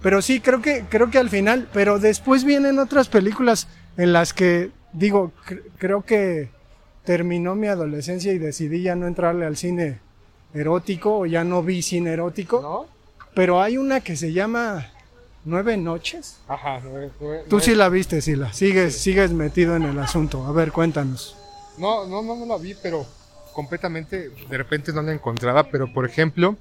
Pero 0.00 0.20
sí, 0.22 0.40
creo 0.40 0.60
que, 0.60 0.84
creo 0.88 1.10
que 1.10 1.18
al 1.18 1.28
final, 1.30 1.68
pero 1.72 1.98
después 2.00 2.42
vienen 2.44 2.78
otras 2.80 3.08
películas 3.08 3.68
en 3.96 4.12
las 4.12 4.32
que, 4.32 4.70
digo, 4.92 5.30
cr- 5.46 5.62
creo 5.78 6.02
que 6.02 6.50
terminó 7.04 7.54
mi 7.54 7.68
adolescencia 7.68 8.32
y 8.32 8.38
decidí 8.38 8.82
ya 8.82 8.96
no 8.96 9.06
entrarle 9.06 9.44
al 9.46 9.56
cine 9.56 10.00
erótico 10.54 11.18
o 11.20 11.26
ya 11.26 11.44
no 11.44 11.62
vi 11.62 11.82
cine 11.82 12.12
erótico. 12.14 12.60
¿No? 12.60 12.86
Pero 13.34 13.62
hay 13.62 13.76
una 13.78 14.00
que 14.00 14.16
se 14.16 14.32
llama 14.32 14.86
Nueve 15.44 15.76
Noches. 15.76 16.38
Ajá. 16.48 16.80
no, 16.80 16.90
no, 17.00 17.08
Tú 17.48 17.56
no, 17.56 17.60
sí 17.62 17.74
la 17.74 17.88
viste, 17.88 18.20
Sila. 18.20 18.52
Sigues, 18.52 18.96
sigues 18.98 19.32
metido 19.32 19.76
en 19.76 19.82
el 19.82 19.98
asunto. 19.98 20.46
A 20.46 20.52
ver, 20.52 20.72
cuéntanos. 20.72 21.36
No, 21.78 22.06
no, 22.06 22.22
no, 22.22 22.36
no 22.36 22.46
la 22.46 22.58
vi, 22.58 22.74
pero 22.80 23.06
completamente, 23.52 24.30
de 24.48 24.56
repente 24.56 24.92
no 24.92 25.02
la 25.02 25.12
encontraba. 25.12 25.64
Pero, 25.64 25.92
por 25.92 26.04
ejemplo, 26.06 26.56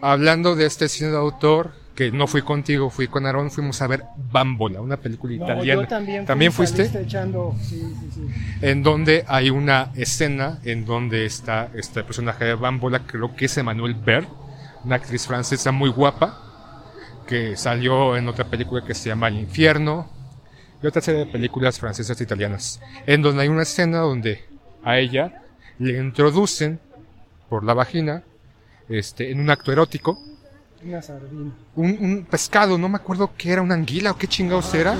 hablando 0.00 0.56
de 0.56 0.66
este 0.66 0.88
cine 0.88 1.10
de 1.10 1.16
autor, 1.16 1.72
que 1.94 2.10
no 2.10 2.26
fui 2.26 2.42
contigo, 2.42 2.88
fui 2.88 3.08
con 3.08 3.26
Aaron, 3.26 3.50
fuimos 3.50 3.82
a 3.82 3.86
ver 3.86 4.04
Bambola, 4.32 4.80
una 4.80 4.96
película 4.96 5.34
italiana. 5.34 5.86
también. 5.86 6.26
fui, 6.52 6.66
fuiste? 6.66 6.86
saliste 6.86 7.02
echando- 7.02 7.54
sí, 7.60 7.80
sí, 8.00 8.10
sí. 8.14 8.26
en 8.62 8.82
donde 8.82 9.24
hay 9.28 9.50
una 9.50 9.92
escena 9.94 10.60
en 10.64 10.86
donde 10.86 11.26
está 11.26 11.68
este 11.74 12.02
personaje 12.02 12.44
de 12.44 12.54
Bambola, 12.54 13.00
creo 13.06 13.36
que 13.36 13.44
es 13.44 13.56
Emmanuel 13.58 13.94
Bert, 13.94 14.28
una 14.84 14.96
actriz 14.96 15.26
francesa 15.26 15.72
muy 15.72 15.90
guapa, 15.90 16.49
que 17.30 17.56
salió 17.56 18.16
en 18.16 18.26
otra 18.26 18.44
película 18.44 18.84
que 18.84 18.92
se 18.92 19.08
llama 19.08 19.28
El 19.28 19.38
Infierno, 19.38 20.10
y 20.82 20.86
otra 20.88 21.00
serie 21.00 21.24
de 21.24 21.30
películas 21.30 21.78
francesas 21.78 22.20
e 22.20 22.24
italianas, 22.24 22.80
en 23.06 23.22
donde 23.22 23.42
hay 23.42 23.48
una 23.48 23.62
escena 23.62 23.98
donde 23.98 24.44
a 24.82 24.98
ella 24.98 25.44
le 25.78 25.96
introducen 25.96 26.80
por 27.48 27.62
la 27.62 27.72
vagina, 27.72 28.24
este, 28.88 29.30
en 29.30 29.38
un 29.38 29.48
acto 29.48 29.70
erótico, 29.70 30.18
Una 30.84 31.00
sardina. 31.02 31.52
un, 31.76 31.96
un 32.00 32.26
pescado, 32.28 32.76
no 32.76 32.88
me 32.88 32.96
acuerdo 32.96 33.30
qué 33.38 33.52
era, 33.52 33.62
una 33.62 33.74
anguila 33.76 34.10
o 34.10 34.18
qué 34.18 34.26
chingados 34.26 34.74
era. 34.74 34.96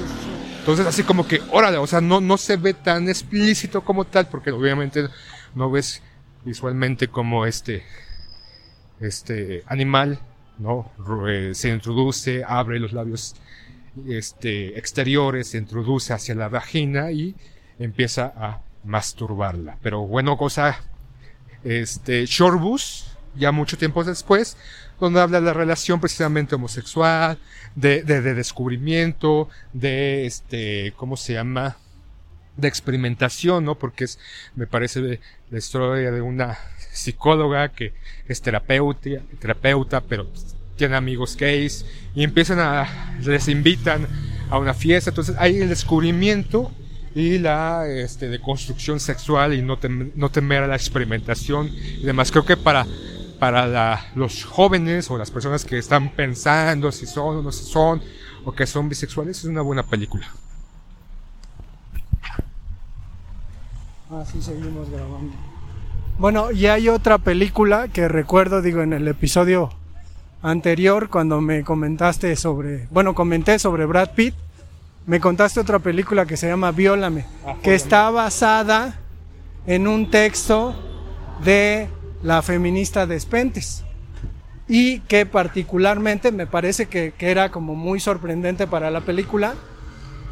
Entonces 0.61 0.87
así 0.87 1.03
como 1.03 1.27
que, 1.27 1.41
órale, 1.51 1.79
o 1.79 1.87
sea, 1.89 2.01
no, 2.01 2.21
no 2.21 2.37
se 2.37 2.57
ve 2.57 2.75
tan 2.75 3.09
explícito 3.09 3.83
como 3.83 4.05
tal, 4.05 4.29
porque 4.29 4.53
obviamente 4.53 5.09
no 5.57 5.69
ves 5.69 6.01
visualmente 6.45 7.09
como 7.09 7.45
este, 7.45 7.83
este 9.01 9.65
animal, 9.67 10.21
¿no? 10.61 10.91
Eh, 11.29 11.53
se 11.55 11.71
introduce, 11.71 12.45
abre 12.47 12.79
los 12.79 12.93
labios 12.93 13.35
este, 14.07 14.79
exteriores, 14.79 15.49
se 15.49 15.59
introduce 15.59 16.13
hacia 16.13 16.35
la 16.35 16.49
vagina 16.49 17.11
y 17.11 17.35
empieza 17.79 18.33
a 18.37 18.61
masturbarla. 18.85 19.79
Pero 19.83 20.07
bueno, 20.07 20.37
cosa, 20.37 20.79
este, 21.65 22.27
Shorbus, 22.27 23.17
ya 23.35 23.53
mucho 23.53 23.79
tiempo 23.79 24.05
después, 24.05 24.57
donde 25.01 25.21
habla 25.21 25.41
de 25.41 25.47
la 25.47 25.53
relación 25.55 26.01
precisamente 26.01 26.55
homosexual, 26.55 27.39
de, 27.75 28.03
de, 28.03 28.21
de 28.21 28.35
descubrimiento, 28.35 29.49
de 29.73 30.27
este, 30.27 30.93
¿cómo 30.97 31.17
se 31.17 31.35
llama? 31.35 31.79
De 32.61 32.69
experimentación, 32.69 33.65
¿no? 33.65 33.75
Porque 33.77 34.05
es, 34.05 34.19
me 34.55 34.67
parece 34.67 35.21
la 35.51 35.59
historia 35.59 36.11
de 36.11 36.21
una 36.21 36.59
psicóloga 36.93 37.69
que 37.71 37.93
es 38.29 38.41
terapeuta, 38.43 39.09
terapeuta, 39.39 40.01
pero 40.01 40.27
tiene 40.77 40.97
amigos 40.97 41.37
gays 41.37 41.85
y 42.15 42.25
empiezan 42.25 42.59
a, 42.59 43.17
les 43.23 43.49
invitan 43.49 44.07
a 44.51 44.59
una 44.59 44.75
fiesta, 44.75 45.11
entonces 45.11 45.37
hay 45.39 45.59
el 45.61 45.69
descubrimiento 45.69 46.73
y 47.15 47.39
la 47.39 47.87
este, 47.89 48.29
de 48.29 48.41
construcción 48.41 48.99
sexual 49.01 49.55
y 49.55 49.63
no, 49.63 49.79
tem- 49.79 50.13
no 50.15 50.31
temer 50.31 50.63
a 50.63 50.67
la 50.67 50.77
experimentación 50.77 51.69
y 51.69 52.03
demás. 52.05 52.31
Creo 52.31 52.45
que 52.45 52.57
para, 52.57 52.87
para 53.39 53.67
la- 53.67 54.07
los 54.15 54.45
jóvenes 54.45 55.11
o 55.11 55.19
las 55.19 55.31
personas 55.31 55.65
que 55.65 55.79
están 55.79 56.11
pensando 56.15 56.91
si 56.93 57.07
son 57.07 57.37
o 57.39 57.43
no 57.43 57.53
si 57.53 57.65
son 57.65 58.03
o 58.45 58.53
que 58.53 58.67
son 58.67 58.89
bisexuales 58.89 59.39
es 59.39 59.45
una 59.45 59.61
buena 59.63 59.83
película. 59.85 60.27
Ah, 64.13 64.25
sí, 64.25 64.43
seguimos 64.43 64.91
grabando. 64.91 65.33
Bueno, 66.19 66.51
y 66.51 66.67
hay 66.67 66.89
otra 66.89 67.19
película 67.19 67.87
que 67.87 68.09
recuerdo, 68.09 68.61
digo, 68.61 68.83
en 68.83 68.93
el 68.93 69.07
episodio 69.07 69.71
anterior, 70.43 71.09
cuando 71.09 71.41
me 71.41 71.63
comentaste 71.63 72.35
sobre, 72.35 72.89
bueno, 72.91 73.15
comenté 73.15 73.61
sobre 73.61 73.87
Brad 73.87 74.11
Pitt, 74.17 74.35
me 75.07 75.21
contaste 75.21 75.61
otra 75.61 75.79
película 75.79 76.27
que 76.27 76.37
se 76.37 76.49
llama 76.49 76.73
Viólame, 76.73 77.25
que 77.63 77.77
está 77.77 78.11
basada 78.11 78.99
en 79.69 79.87
un 79.87 80.11
texto 80.11 80.75
de 81.45 81.89
la 82.25 82.43
feminista 82.43 83.07
Despentes. 83.07 83.85
Y 84.67 85.01
que 85.01 85.25
particularmente 85.25 86.33
me 86.33 86.49
parece 86.49 86.87
que, 86.87 87.13
que 87.17 87.31
era 87.31 87.51
como 87.51 87.77
muy 87.77 88.01
sorprendente 88.01 88.67
para 88.67 88.91
la 88.91 89.03
película 89.03 89.55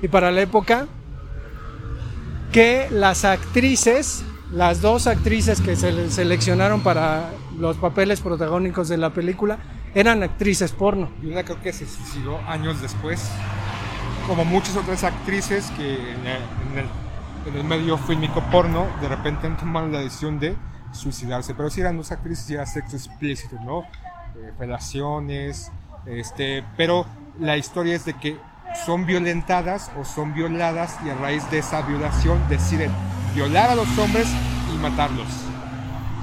y 0.02 0.08
para 0.08 0.32
la 0.32 0.40
época, 0.40 0.88
que 2.52 2.88
las 2.90 3.24
actrices, 3.24 4.24
las 4.52 4.80
dos 4.80 5.06
actrices 5.06 5.60
que 5.60 5.76
se 5.76 5.92
le- 5.92 6.10
seleccionaron 6.10 6.80
para 6.82 7.30
los 7.58 7.76
papeles 7.76 8.20
protagónicos 8.20 8.88
de 8.88 8.96
la 8.96 9.10
película, 9.10 9.58
eran 9.94 10.22
actrices 10.22 10.72
porno. 10.72 11.10
Y 11.22 11.26
una 11.26 11.42
creo 11.44 11.60
que 11.60 11.72
se 11.72 11.86
suicidó 11.86 12.38
años 12.46 12.80
después, 12.80 13.22
como 14.26 14.44
muchas 14.44 14.76
otras 14.76 15.04
actrices 15.04 15.70
que 15.76 15.94
en 16.12 16.26
el, 16.26 16.42
en 16.72 16.78
el- 16.78 16.88
en 17.52 17.56
el 17.56 17.64
medio 17.64 17.96
fílmico 17.96 18.42
porno 18.50 18.86
de 19.00 19.08
repente 19.08 19.46
han 19.46 19.56
tomado 19.56 19.88
la 19.88 20.00
decisión 20.00 20.38
de 20.38 20.54
suicidarse. 20.92 21.54
Pero 21.54 21.70
si 21.70 21.80
eran 21.80 21.96
dos 21.96 22.12
actrices 22.12 22.48
y 22.50 22.54
era 22.54 22.66
sexo 22.66 22.96
explícito, 22.96 23.56
¿no? 23.64 23.80
Eh, 24.36 24.52
relaciones, 24.58 25.70
este, 26.06 26.64
pero 26.76 27.06
la 27.40 27.56
historia 27.56 27.94
es 27.94 28.04
de 28.04 28.14
que 28.14 28.36
son 28.86 29.06
violentadas 29.06 29.90
o 29.98 30.04
son 30.04 30.34
violadas 30.34 30.96
y 31.04 31.10
a 31.10 31.14
raíz 31.14 31.48
de 31.50 31.58
esa 31.58 31.82
violación 31.82 32.38
deciden 32.48 32.90
violar 33.34 33.70
a 33.70 33.74
los 33.74 33.98
hombres 33.98 34.26
y 34.74 34.78
matarlos. 34.78 35.28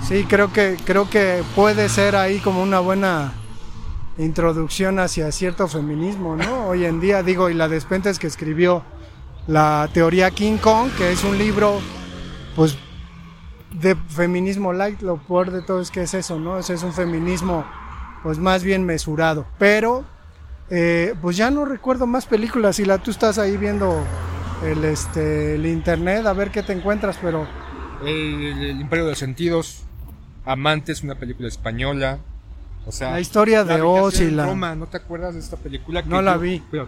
Sí, 0.07 0.25
creo 0.29 0.53
que, 0.53 0.77
creo 0.85 1.09
que 1.09 1.43
puede 1.55 1.89
ser 1.89 2.15
ahí 2.15 2.39
como 2.39 2.61
una 2.61 2.79
buena 2.79 3.33
introducción 4.17 4.99
hacia 4.99 5.31
cierto 5.31 5.67
feminismo, 5.67 6.35
¿no? 6.35 6.67
Hoy 6.67 6.85
en 6.85 6.99
día, 6.99 7.23
digo, 7.23 7.49
y 7.49 7.53
la 7.53 7.67
Despentes 7.67 8.19
que 8.19 8.27
escribió 8.27 8.83
la 9.47 9.89
teoría 9.93 10.31
King 10.31 10.57
Kong, 10.57 10.89
que 10.97 11.11
es 11.11 11.23
un 11.23 11.37
libro, 11.37 11.79
pues, 12.55 12.77
de 13.71 13.95
feminismo 13.95 14.73
light, 14.73 15.01
lo 15.01 15.17
peor 15.17 15.51
de 15.51 15.61
todo 15.61 15.81
es 15.81 15.91
que 15.91 16.03
es 16.03 16.13
eso, 16.13 16.39
¿no? 16.39 16.57
Es 16.57 16.69
un 16.69 16.93
feminismo, 16.93 17.65
pues, 18.23 18.37
más 18.37 18.63
bien 18.63 18.85
mesurado. 18.85 19.45
Pero, 19.57 20.05
eh, 20.69 21.13
pues 21.21 21.37
ya 21.37 21.51
no 21.51 21.65
recuerdo 21.65 22.07
más 22.07 22.25
películas, 22.25 22.79
y 22.79 22.85
la 22.85 22.97
tú 22.97 23.11
estás 23.11 23.37
ahí 23.37 23.57
viendo 23.57 24.03
el, 24.63 24.83
este, 24.85 25.55
el 25.55 25.65
internet, 25.65 26.25
a 26.25 26.33
ver 26.33 26.51
qué 26.51 26.63
te 26.63 26.73
encuentras, 26.73 27.17
pero... 27.21 27.47
El, 28.03 28.43
el 28.61 28.81
Imperio 28.81 29.05
de 29.05 29.11
los 29.11 29.19
Sentidos, 29.19 29.83
Amantes, 30.45 31.01
una 31.03 31.15
película 31.15 31.47
española. 31.47 32.19
O 32.85 32.91
sea, 32.91 33.11
La 33.11 33.19
historia 33.19 33.63
de 33.63 33.81
Oz 33.81 34.19
y 34.21 34.29
la- 34.29 34.45
Roma, 34.45 34.75
¿no 34.75 34.85
te 34.87 34.97
acuerdas 34.97 35.33
de 35.33 35.39
esta 35.39 35.57
película? 35.57 36.03
Que 36.03 36.09
No 36.09 36.21
la 36.21 36.33
yo- 36.35 36.39
vi. 36.41 36.63
pero- 36.69 36.87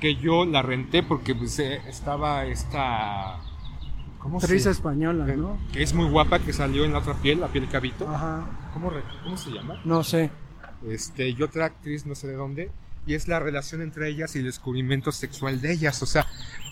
que 0.00 0.14
yo 0.16 0.44
la 0.46 0.62
renté 0.62 1.02
porque 1.02 1.34
pues, 1.34 1.58
eh, 1.58 1.80
estaba 1.88 2.44
esta. 2.46 3.36
¿Cómo 4.18 4.38
Actriz 4.38 4.62
se 4.64 4.70
española, 4.70 5.26
¿no? 5.36 5.58
Que 5.72 5.82
es 5.82 5.92
muy 5.92 6.08
guapa, 6.08 6.38
que 6.38 6.52
salió 6.52 6.84
en 6.84 6.92
la 6.92 6.98
otra 7.00 7.14
piel, 7.14 7.40
la 7.40 7.48
piel 7.48 7.68
cabito. 7.68 8.08
Ajá, 8.08 8.46
¿Cómo, 8.72 8.90
re- 8.90 9.02
¿Cómo 9.24 9.36
se 9.36 9.50
llama? 9.50 9.80
no 9.84 10.04
sé. 10.04 10.30
Este, 10.88 11.28
y 11.28 11.42
otra 11.42 11.66
actriz, 11.66 12.06
no 12.06 12.14
sé 12.14 12.26
de 12.28 12.34
dónde. 12.34 12.70
Y 13.06 13.14
es 13.14 13.28
la 13.28 13.38
relación 13.40 13.82
entre 13.82 14.08
ellas 14.08 14.34
y 14.36 14.38
el 14.40 14.44
descubrimiento 14.44 15.10
sexual 15.12 15.60
de 15.60 15.72
ellas. 15.72 16.02
O 16.02 16.06
sea, 16.06 16.26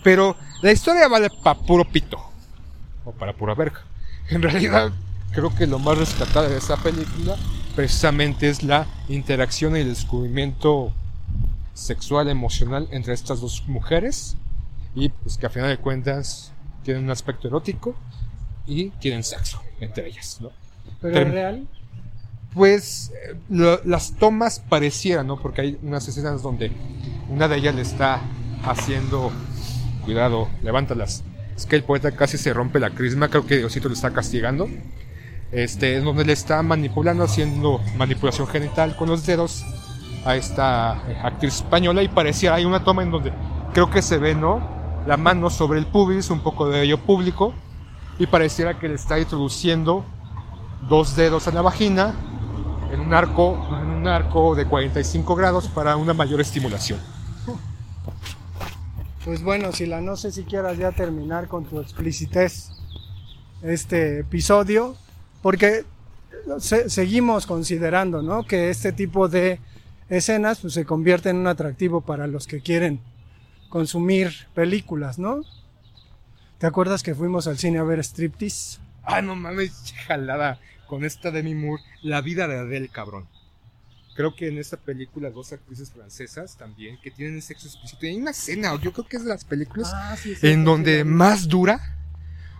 pero 0.04 0.36
la 0.62 0.72
historia 0.72 1.08
vale 1.08 1.28
para 1.42 1.58
puro 1.58 1.84
pito. 1.84 2.18
O 3.04 3.12
para 3.12 3.32
pura 3.32 3.54
verga. 3.54 3.82
En 4.30 4.42
realidad, 4.42 4.92
creo 5.32 5.54
que 5.54 5.66
lo 5.66 5.78
más 5.78 5.96
rescatable 5.98 6.50
de 6.50 6.58
esa 6.58 6.76
película 6.76 7.36
precisamente 7.74 8.48
es 8.48 8.62
la 8.62 8.86
interacción 9.08 9.76
y 9.76 9.80
el 9.80 9.88
descubrimiento 9.88 10.92
sexual, 11.74 12.28
emocional 12.28 12.88
entre 12.90 13.14
estas 13.14 13.40
dos 13.40 13.64
mujeres. 13.66 14.36
Y 14.94 15.08
pues 15.10 15.38
que 15.38 15.46
a 15.46 15.50
final 15.50 15.70
de 15.70 15.78
cuentas 15.78 16.52
tienen 16.82 17.04
un 17.04 17.10
aspecto 17.10 17.48
erótico 17.48 17.94
y 18.66 18.90
quieren 18.90 19.22
sexo 19.22 19.62
entre 19.80 20.08
ellas, 20.08 20.38
¿no? 20.40 20.50
¿Pero 21.00 21.14
Term- 21.14 21.26
es 21.28 21.32
real? 21.32 21.68
Pues 22.54 23.12
las 23.48 24.12
tomas 24.14 24.60
parecieran, 24.60 25.26
¿no? 25.26 25.40
Porque 25.40 25.60
hay 25.60 25.78
unas 25.82 26.08
escenas 26.08 26.42
donde 26.42 26.72
una 27.28 27.46
de 27.46 27.56
ellas 27.56 27.74
le 27.74 27.82
está 27.82 28.20
haciendo, 28.64 29.30
cuidado, 30.04 30.48
levántalas. 30.62 31.22
Es 31.56 31.66
que 31.66 31.76
el 31.76 31.84
poeta 31.84 32.12
casi 32.12 32.38
se 32.38 32.52
rompe 32.52 32.80
la 32.80 32.90
crisma, 32.90 33.28
creo 33.28 33.46
que 33.46 33.58
Diosito 33.58 33.88
le 33.88 33.94
está 33.94 34.12
castigando. 34.12 34.68
Este, 35.52 35.96
es 35.96 36.04
donde 36.04 36.24
le 36.24 36.32
está 36.32 36.62
manipulando, 36.62 37.24
haciendo 37.24 37.80
manipulación 37.96 38.46
genital 38.48 38.96
con 38.96 39.08
los 39.08 39.24
dedos 39.24 39.64
a 40.24 40.36
esta 40.36 41.02
eh, 41.08 41.16
actriz 41.22 41.56
española 41.56 42.02
y 42.02 42.08
parecía, 42.08 42.54
hay 42.54 42.66
una 42.66 42.84
toma 42.84 43.02
en 43.02 43.10
donde 43.10 43.32
creo 43.72 43.90
que 43.90 44.02
se 44.02 44.18
ve, 44.18 44.34
¿no? 44.34 44.60
La 45.06 45.16
mano 45.16 45.48
sobre 45.48 45.78
el 45.78 45.86
pubis, 45.86 46.28
un 46.30 46.40
poco 46.40 46.68
de 46.68 46.82
ello 46.82 46.98
público, 46.98 47.54
y 48.18 48.26
pareciera 48.26 48.78
que 48.78 48.88
le 48.88 48.94
está 48.94 49.18
introduciendo 49.18 50.04
dos 50.88 51.16
dedos 51.16 51.46
en 51.46 51.54
la 51.54 51.62
vagina 51.62 52.14
en 52.92 53.00
un 53.00 53.12
arco, 53.14 53.66
en 53.82 53.88
un 53.90 54.06
arco 54.08 54.54
de 54.54 54.66
45 54.66 55.34
grados 55.34 55.68
para 55.68 55.96
una 55.96 56.14
mayor 56.14 56.40
estimulación. 56.40 56.98
Pues 59.24 59.42
bueno, 59.42 59.72
Sila, 59.72 60.00
no 60.00 60.16
sé 60.16 60.32
si 60.32 60.44
quieras 60.44 60.78
ya 60.78 60.92
terminar 60.92 61.48
con 61.48 61.64
tu 61.64 61.80
explicitez 61.80 62.70
este 63.62 64.20
episodio, 64.20 64.96
porque 65.42 65.84
se- 66.60 66.88
seguimos 66.88 67.46
considerando, 67.46 68.22
¿no? 68.22 68.44
Que 68.44 68.70
este 68.70 68.92
tipo 68.92 69.28
de 69.28 69.60
escenas 70.08 70.60
pues, 70.60 70.72
se 70.72 70.86
convierte 70.86 71.28
en 71.30 71.36
un 71.36 71.46
atractivo 71.46 72.00
para 72.00 72.26
los 72.26 72.46
que 72.46 72.60
quieren 72.60 73.00
consumir 73.68 74.32
películas, 74.54 75.18
¿no? 75.18 75.42
¿Te 76.58 76.66
acuerdas 76.66 77.02
que 77.02 77.14
fuimos 77.14 77.46
al 77.46 77.58
cine 77.58 77.78
a 77.78 77.82
ver 77.82 78.02
Striptease? 78.02 78.78
Ah, 79.04 79.20
no 79.20 79.36
mames, 79.36 79.92
jalada 80.06 80.58
con 80.88 81.04
esta 81.04 81.30
Demi 81.30 81.54
Moore, 81.54 81.82
la 82.02 82.20
vida 82.20 82.48
de 82.48 82.58
Adele, 82.58 82.88
cabrón. 82.88 83.28
Creo 84.16 84.34
que 84.34 84.48
en 84.48 84.58
esta 84.58 84.76
película 84.76 85.30
dos 85.30 85.52
actrices 85.52 85.92
francesas 85.92 86.56
también 86.56 86.98
que 87.00 87.12
tienen 87.12 87.40
sexo 87.40 87.68
explícito. 87.68 88.04
Y 88.04 88.08
hay 88.08 88.16
una 88.16 88.32
escena, 88.32 88.74
yo 88.82 88.92
creo 88.92 89.06
que 89.06 89.16
es 89.16 89.22
de 89.22 89.28
las 89.28 89.44
películas 89.44 89.92
en 90.42 90.64
donde 90.64 91.04
más 91.04 91.46
dura 91.46 91.94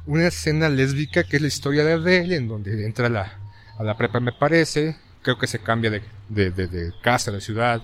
una 0.07 0.29
escena 0.29 0.69
lésbica 0.69 1.25
que 1.25 1.37
es 1.37 1.43
la 1.43 1.49
historia 1.49 1.85
de 1.85 1.95
Adele, 1.95 2.37
en 2.37 2.47
donde 2.47 2.87
entra 2.87 3.07
a 3.07 3.11
la, 3.11 3.39
a 3.77 3.83
la 3.83 3.97
prepa, 3.97 4.21
me 4.21 4.33
parece. 4.33 4.97
Creo 5.23 5.37
que 5.37 5.49
se 5.49 5.59
cambia 5.59 5.91
de, 5.91 6.03
de, 6.29 6.51
de- 6.53 6.69
de 6.69 6.93
casa, 7.03 7.33
de 7.33 7.41
ciudad. 7.41 7.83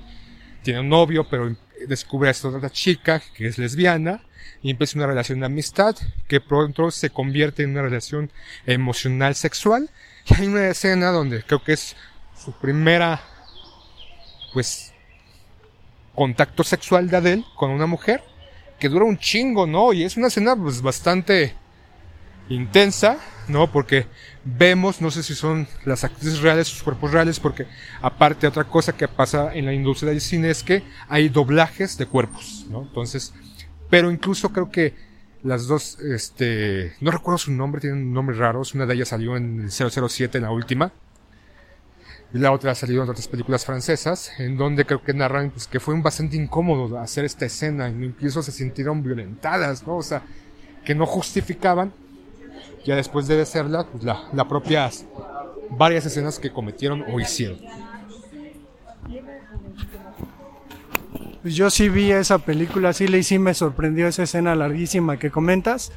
Tiene 0.63 0.81
un 0.81 0.89
novio, 0.89 1.29
pero 1.29 1.55
descubre 1.89 2.29
a 2.29 2.31
esta 2.31 2.49
otra 2.49 2.71
chica 2.71 3.21
que 3.37 3.49
es 3.49 3.59
lesbiana 3.59 4.23
y 4.63 4.71
empieza 4.71 4.97
una 4.99 5.09
relación 5.09 5.41
de 5.41 5.47
amistad 5.47 5.97
que 6.29 6.41
pronto 6.41 6.91
se 6.93 7.11
convierte 7.11 7.65
en 7.65 7.71
una 7.71 7.83
relación 7.83 8.31
emocional 8.67 9.35
sexual. 9.35 9.91
Y 10.27 10.35
hay 10.35 10.47
una 10.47 10.69
escena 10.69 11.11
donde 11.11 11.43
creo 11.43 11.63
que 11.63 11.73
es 11.75 11.97
su 12.37 12.53
primera, 12.53 13.21
pues, 14.53 14.93
contacto 16.15 16.65
sexual 16.65 17.09
de 17.09 17.17
Adele 17.17 17.45
con 17.57 17.71
una 17.71 17.87
mujer 17.87 18.23
que 18.79 18.89
dura 18.89 19.05
un 19.05 19.19
chingo, 19.19 19.67
¿no? 19.67 19.93
Y 19.93 20.05
es 20.05 20.17
una 20.17 20.29
escena 20.29 20.57
pues 20.57 20.81
bastante 20.83 21.55
intensa, 22.49 23.19
¿no? 23.49 23.71
Porque 23.71 24.07
vemos, 24.45 25.01
no 25.01 25.11
sé 25.11 25.23
si 25.23 25.35
son 25.35 25.67
las 25.85 26.05
actrices 26.05 26.41
reales, 26.41 26.69
sus 26.69 26.83
cuerpos 26.83 27.13
reales, 27.13 27.41
porque 27.41 27.67
aparte 28.03 28.47
otra 28.47 28.65
cosa 28.65 28.97
que 28.97 29.09
pasa 29.09 29.55
en 29.55 29.67
la 29.67 29.73
industria 29.73 30.11
del 30.11 30.21
cine 30.21 30.51
es 30.51 30.63
que 30.63 30.83
hay 31.09 31.29
doblajes 31.29 31.97
de 31.97 32.07
cuerpos, 32.07 32.67
¿no? 32.69 32.83
Entonces, 32.83 33.33
pero 33.91 34.11
incluso 34.11 34.51
creo 34.53 34.71
que 34.71 34.95
las 35.45 35.67
dos, 35.67 36.01
este, 36.01 36.95
no 37.01 37.11
recuerdo 37.11 37.37
su 37.39 37.53
nombre, 37.53 37.81
tienen 37.81 38.13
nombres 38.13 38.39
raros, 38.39 38.75
una 38.75 38.87
de 38.87 38.95
ellas 38.95 39.09
salió 39.09 39.37
en 39.37 39.61
el 39.61 39.71
007 39.71 40.39
en 40.39 40.45
la 40.45 40.51
última, 40.51 40.91
y 42.33 42.39
la 42.39 42.51
otra 42.51 42.73
ha 42.73 42.75
salido 42.75 43.05
en 43.05 43.11
otras 43.11 43.29
películas 43.29 43.65
francesas, 43.65 44.33
en 44.41 44.57
donde 44.57 44.87
creo 44.87 45.03
que 45.03 45.13
narran 45.13 45.51
pues, 45.51 45.69
que 45.69 45.81
fue 45.81 45.95
un 45.95 46.03
bastante 46.03 46.37
incómodo 46.37 46.99
hacer 46.99 47.27
esta 47.27 47.45
escena, 47.45 47.89
incluso 47.89 48.43
se 48.43 48.53
sintieron 48.53 49.03
violentadas, 49.03 49.87
¿no? 49.87 49.99
O 49.99 50.03
sea, 50.03 50.23
que 50.83 50.95
no 50.95 51.05
justificaban, 51.05 51.93
ya 52.87 52.97
después 52.97 53.29
de 53.29 53.41
hacerla, 53.41 53.87
pues 53.87 54.03
la, 54.03 54.29
la 54.33 54.49
propias, 54.49 55.05
varias 55.71 56.07
escenas 56.07 56.39
que 56.39 56.51
cometieron 56.51 57.05
o 57.13 57.21
hicieron. 57.21 57.59
Pues 61.45 61.57
yo 61.57 61.69
sí 61.69 61.91
vi 61.91 62.11
esa 62.11 62.39
película, 62.39 62.95
sí 62.95 63.07
le 63.07 63.23
sí 63.23 63.39
me 63.39 63.53
sorprendió 63.53 64.09
esa 64.09 64.23
escena 64.23 64.55
larguísima 64.55 65.19
que 65.19 65.31
comentas. 65.31 65.93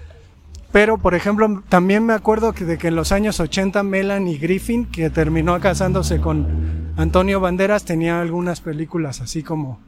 Pero, 0.74 0.98
por 0.98 1.16
ejemplo, 1.16 1.64
también 1.70 2.06
me 2.06 2.12
acuerdo 2.12 2.52
que 2.52 2.66
de 2.66 2.78
que 2.78 2.90
en 2.90 2.98
los 2.98 3.14
años 3.14 3.40
80 3.40 3.82
Melanie 3.84 4.40
Griffin, 4.40 4.88
que 4.88 5.10
terminó 5.10 5.58
casándose 5.62 6.20
con 6.20 6.92
Antonio 6.98 7.40
Banderas, 7.40 7.86
tenía 7.86 8.20
algunas 8.20 8.60
películas 8.60 9.22
así 9.22 9.42
como, 9.42 9.80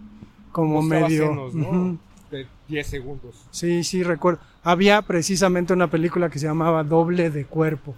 como 0.54 0.82
medio... 0.82 1.28
senos, 1.28 1.54
¿no? 1.54 1.68
Ujú. 1.68 1.98
De 2.32 2.48
10 2.70 2.88
segundos. 2.88 3.46
Sí, 3.52 3.84
sí, 3.84 4.02
recuerdo. 4.02 4.40
Había 4.64 5.02
precisamente 5.02 5.74
una 5.74 5.90
película 5.90 6.30
que 6.30 6.40
se 6.40 6.46
llamaba 6.46 6.86
Doble 6.86 7.32
de 7.32 7.44
Cuerpo, 7.44 7.96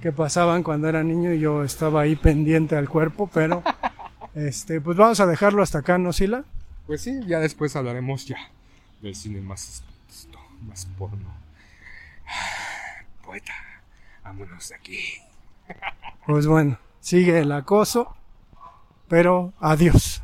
que 0.00 0.12
pasaban 0.12 0.62
cuando 0.62 0.88
era 0.88 1.02
niño 1.02 1.32
y 1.32 1.40
yo 1.40 1.64
estaba 1.64 2.02
ahí 2.02 2.14
pendiente 2.14 2.76
al 2.76 2.88
cuerpo, 2.88 3.28
pero 3.34 3.64
este, 4.36 4.80
pues 4.80 4.96
vamos 4.96 5.18
a 5.18 5.26
dejarlo 5.26 5.64
hasta 5.64 5.80
acá, 5.80 5.98
¿no, 5.98 6.12
Sila? 6.12 6.44
Pues 6.86 7.02
sí, 7.02 7.20
ya 7.26 7.38
después 7.38 7.76
hablaremos 7.76 8.26
ya 8.26 8.50
del 9.00 9.14
cine 9.14 9.40
más, 9.40 9.82
más 10.66 10.86
porno. 10.98 11.32
Poeta, 13.24 13.54
vámonos 14.24 14.68
de 14.68 14.74
aquí. 14.74 15.00
Pues 16.26 16.46
bueno, 16.46 16.78
sigue 17.00 17.40
el 17.40 17.52
acoso, 17.52 18.16
pero 19.08 19.52
adiós. 19.60 20.22